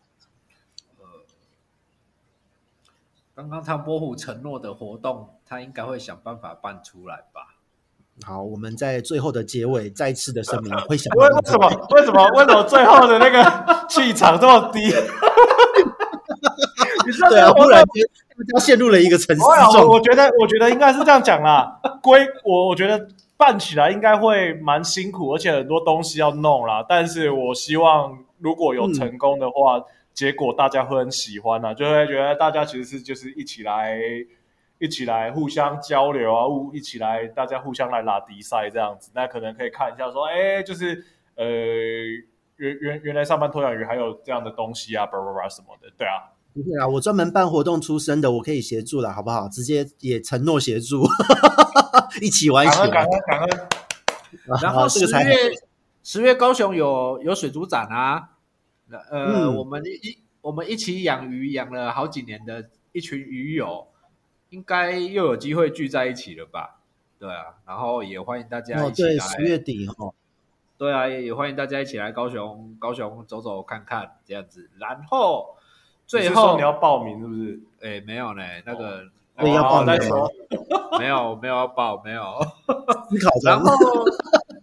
[3.38, 7.54] 刚刚唐伯虎承诺的活动，他应该会想办法办出来吧？
[8.26, 11.70] 好，我们在最后的结尾再次的声明，会想 为为什么？
[11.92, 12.28] 为什么？
[12.30, 14.90] 为什么最后的那个气场这么低？
[17.30, 18.04] 对啊，忽然间
[18.56, 19.88] 他陷入了一个沉思中。
[19.88, 21.80] 我觉得，我觉得应该是这样讲啦。
[22.02, 23.08] 归我，我觉得
[23.38, 26.84] 办起来应该会蛮辛苦，而且很多东西要弄啦。
[26.90, 29.78] 但是我希望如果有成功的话。
[29.78, 29.84] 嗯
[30.18, 33.96] 结果大家会很喜欢啊，就会觉得大家其实是就是一起来，
[34.80, 36.42] 一起来互相交流啊，
[36.74, 39.12] 一起来大家互相来拉迪赛这样子。
[39.14, 41.06] 那可能可以看一下说，哎，就是
[41.36, 41.46] 呃，
[42.56, 46.34] 原原原来上班偷养鱼还有这样的东西啊，叭叭叭什么的，对啊。
[46.52, 49.48] 不会啊，我专门办活动出身的，我可以协助了，好不好？
[49.48, 51.04] 直接也承诺协助，
[52.24, 52.90] 一起玩，一起玩。
[52.90, 53.50] 感恩感恩。
[54.64, 55.52] 然后十月
[56.02, 58.30] 十月高雄有有水族展啊，
[58.90, 63.88] 呃，嗯、我们一我们一起养鱼养了好几年的一群鱼友，
[64.50, 66.80] 应该又有机会聚在一起了吧？
[67.20, 69.10] 对啊，然后也欢迎大家一起来。
[69.10, 70.14] 哦、对，十月底哦。
[70.78, 75.56] 对啊，也欢迎大家一起来高雄高雄走走看看这样子，然后。
[76.08, 77.60] 最后你，你要报名是不是？
[77.82, 80.32] 哎，没有呢，那个，哦、那个要报再说？
[80.98, 82.24] 没有，没有要报，没有。
[83.10, 83.70] 思考然后，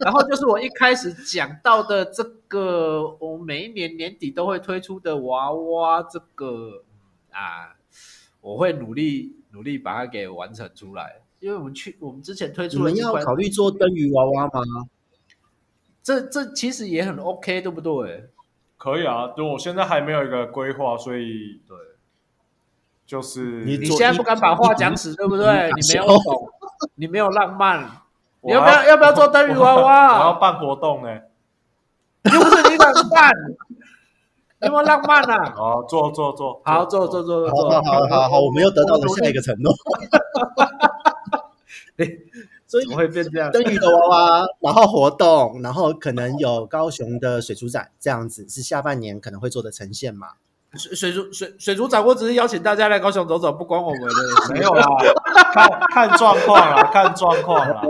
[0.01, 6.85] 然后就是我一开始讲到的这个，我每一年年底都会推出的娃娃，这个
[7.31, 7.77] 啊，
[8.41, 11.21] 我会努力努力把它给完成出来。
[11.41, 14.63] 因为我们去，我们之前推出了，你们要考虑做灯鱼娃娃吗？
[16.03, 18.31] 这这其实也很 OK，对不对？
[18.79, 21.77] 可以啊，就我现在还没有一个规划，所以对，
[23.07, 25.71] 就是你你现在不敢把话讲死，对不对？
[25.73, 26.49] 你没有 懂，
[26.95, 27.91] 你没有浪漫，
[28.45, 30.19] 你要不要要不要做灯鱼娃娃？
[30.19, 31.09] 我要办活动呢，
[32.33, 33.33] 又不是你敢办，
[34.63, 35.53] 有没有浪漫啊？
[35.57, 39.73] 好，做做做，好做做做做，好好好好，我们又得到了下一个承诺。
[42.67, 43.53] 所以怎么会变这样？
[43.53, 50.29] 灯鱼的娃娃，然后活动，然后可能有高雄的水族展，这样子是下半年可能会做的呈现嘛？
[50.77, 54.85] 水水族水水族展，我只是邀请大家来高雄走走，不关我们的，没有啦，
[55.53, 55.71] 看
[56.09, 57.81] 看状况啦，看状况啊，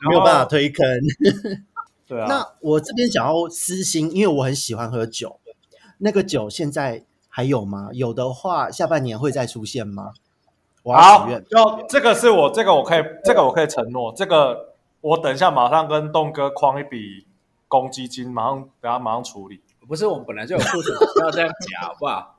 [0.00, 0.86] 没有办法推坑。
[2.06, 5.40] 对啊，那我这边想要私心，因为我很喜欢喝酒，
[5.98, 7.88] 那个酒现在还有吗？
[7.92, 10.12] 有的话，下半年会再出现吗？
[10.84, 17.26] 好，就这个是我这个我可以这个我可以承诺，这个我等一下马上跟栋哥框一笔
[17.66, 19.60] 公积金，马上给他马上处理。
[19.88, 22.36] 不是我们本来就有库存，不要这样讲好不好？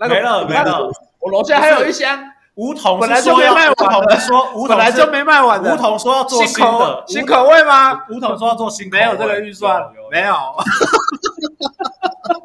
[0.08, 2.18] 没了没了，我楼下还有一箱。
[2.60, 5.72] 梧桐本来就没卖完的，说本来就没卖完的。
[5.72, 7.04] 梧桐说要做新的。
[7.08, 8.04] 新口味吗？
[8.10, 10.34] 梧桐说要做新，没有这个预算，没有。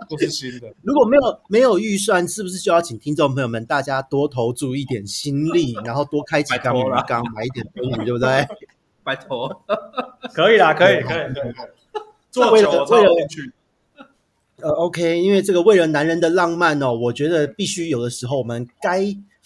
[0.08, 8.48] 不是新的，如果没有没有预算，是不是就要请听众朋友们大家多投注一点心力， 然后多开几缸鱼缸，买一点灯鱼，对不对？
[9.04, 9.64] 拜托，
[10.34, 11.54] 可以啦，可以，可以，可以，
[12.32, 13.10] 做为了为了
[14.62, 19.02] 呃，OK，因为这个为了男人的浪漫哦，我觉得必须有的时候我们该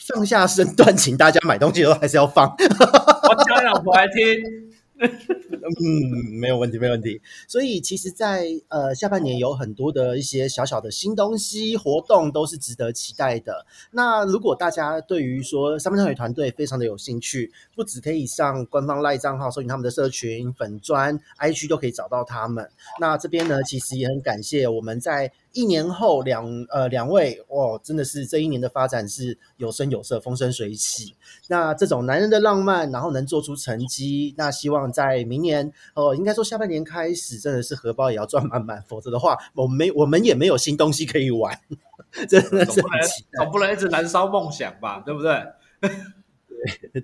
[0.08, 2.56] 放下身段，请大家买东西的时候还是要放。
[2.58, 4.70] 我叫老婆来听。
[5.02, 7.22] 嗯，没有问题，没有问题。
[7.48, 13.66] 所以其实在，在呃下半年有很多的一些小小的新东西活动，都是值得期待的。
[13.92, 22.70] 那如果大家对于说三分钟团队非常的有兴趣，不只可以上官方赖账号搜寻他们的社群粉砖 IG 都可以找到他们。
[23.00, 25.32] 那这边呢，其实也很感谢我们在。
[25.52, 31.16] 一年后两，呃两位哇，真的是这一年的发展是有声有色，风生水起。
[31.48, 41.60] 那这种男人的浪漫，然后能做出成绩，那希望在明年哦，应该说下半年开始，真的是荷包也要赚满满，否则的话，我们没我们也没有新东西可以玩，
[42.30, 43.00] 真的是总不能
[43.34, 45.44] 总不能一直燃烧梦想吧，对不对？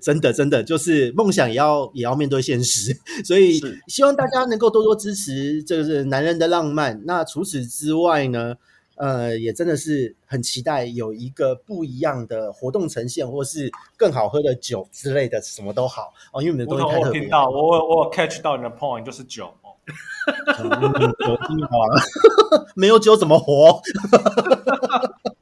[0.00, 7.00] 真的，真的就是梦想也要也要面对现实， 所以希望大家能够多多支持，这个是男人的浪漫。
[7.04, 8.54] 那除此之外呢，
[8.96, 16.42] 呃，也真的是很期待有一个不一样的活动呈现，或是更好喝的酒之类的，什么都好哦。
[16.42, 17.20] 因为你们的东西太特别。
[17.20, 19.72] 我听到，我我我 catch 到你的 point 就是酒哦。
[20.56, 22.02] 酒精好了，
[22.74, 23.80] 没有酒怎么活？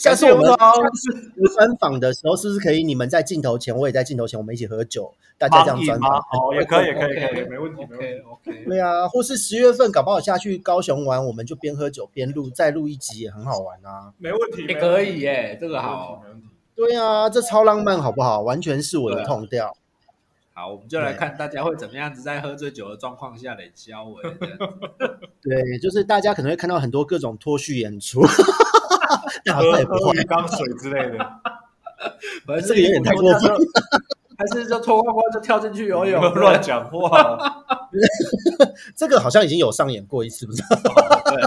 [0.00, 0.56] 下次我们下
[0.94, 6.10] 次专访的时候，是不是可以你们在镜头前，我也在镜头前，我们一起喝酒，大家这样专访？
[6.18, 8.64] 哦，也可以，可以，可以，没问题，OK，OK。
[8.64, 14.14] 对啊，或是十月份搞不好下去高雄玩，我们就边喝酒边录，再录一集也很好玩啊。
[14.16, 16.46] 没问题，也可以耶，这个好，没问题。
[16.74, 18.40] 对啊，这超浪漫，好不好？
[18.40, 19.76] 完全是我的痛调。
[20.54, 24.22] 好，我们就来看大家会怎么样子在喝醉酒的状况下来交尾。
[25.42, 28.22] 对，就是大家可能会看到很多各种脱序演出。
[29.54, 31.18] 喝喝鱼缸水之类的，
[32.46, 33.52] 反正这个有点太过分，
[34.38, 36.22] 还是就脱光光就跳进去游泳？
[36.34, 37.38] 乱讲话，
[38.96, 40.62] 这个好像已经有上演过一次，不是？
[40.62, 41.42] 对。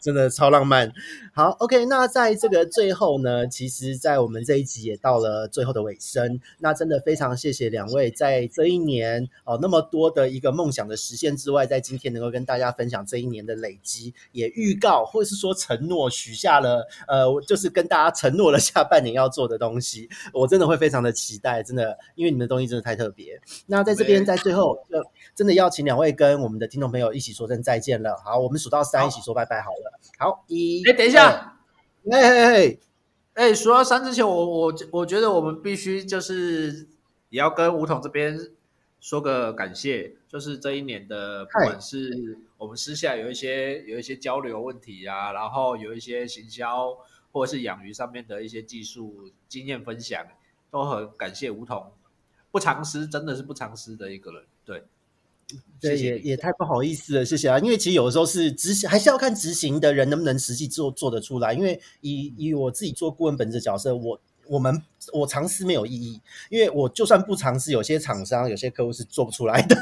[0.00, 0.90] 真的超浪漫，
[1.38, 1.84] 好，OK。
[1.86, 6.40] 那在这个最后呢，其实，在我们这一集也到了最后的尾声。
[6.58, 20.08] 那真的非常谢谢两位，在这一年哦，那么多的一个梦想的实现之外，在今天能够跟大家分享这一年的累积，也预告或是说承诺许下了，呃，就是跟大家承诺了下半年要做的东西。
[20.32, 23.40] 我真的会非常的期待，真的，因为你们的东西真的太特别。
[23.66, 25.00] 那在这边，在最后，就
[25.36, 28.20] 真的要请两位跟我们的听众朋友一起说声再见了。
[28.24, 30.00] 好，我们数到三，一起说拜拜好了。
[30.18, 31.27] 好，一，哎，等一下，
[32.10, 32.78] 哎哎哎，
[33.34, 36.88] 哎，说到三之前，我我我觉得我们必须就是
[37.28, 38.38] 也要跟吴桐这边
[39.00, 46.96] 说个感谢，就是这一年的不管是我们私下有一些有一些交流问题啊，然后有一些行销
[47.30, 50.26] 或者是养鱼上面的一些技术经验分享，
[50.70, 51.92] 都很感谢吴桐，
[52.50, 54.84] 不藏私，真的是不藏私的一个人，对。
[55.80, 57.58] 对，也也太不好意思了，谢谢啊！
[57.60, 61.54] 因为其实有的时候是执行，还是要看执行的人能不能实际做做得出来。
[61.54, 64.82] 因为以以我自己做顾问本质的角色，我我们
[65.12, 66.20] 我尝试没有意义，
[66.50, 69.76] 因为我就算不尝试，有些厂商、有些客户是做不出来的。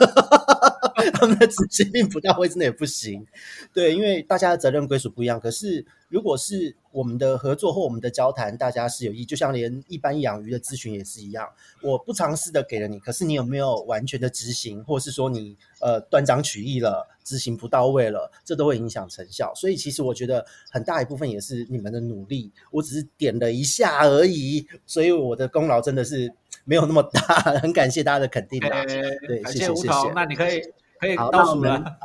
[1.17, 3.27] 他们的执行力不到位，真的也不行。
[3.73, 5.41] 对，因为大家的责任归属不一样。
[5.41, 11.49] 可是，如果是我们的合作或我们的交谈，大家是有意，就像连一般养鱼的咨询也是一样。
[11.83, 19.53] 我不尝试的给了你，可是你有没有完全的执行，或是说你呃断章取义了，执行不到位了，这都会影响成效。
[19.55, 24.67] 所以，其实我觉得很大一部分也是你们的努力，我只是点了一下而已。
[24.87, 26.33] 所以我的功劳真的是
[26.65, 27.21] 没有那么大，
[27.61, 28.85] 很感谢大家的肯定啊！
[29.27, 30.13] 对，谢谢谢谢。
[30.15, 30.63] 那你可以。
[31.01, 31.99] 可以倒数了，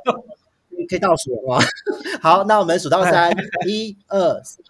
[0.90, 1.66] 可以倒数了吗？
[2.22, 3.32] 好，那我们数到三，
[3.68, 4.64] 一二三，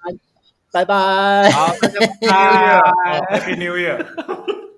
[0.71, 1.49] 拜拜。
[1.51, 1.89] 好，拜
[2.27, 4.05] 拜， Happy New Year。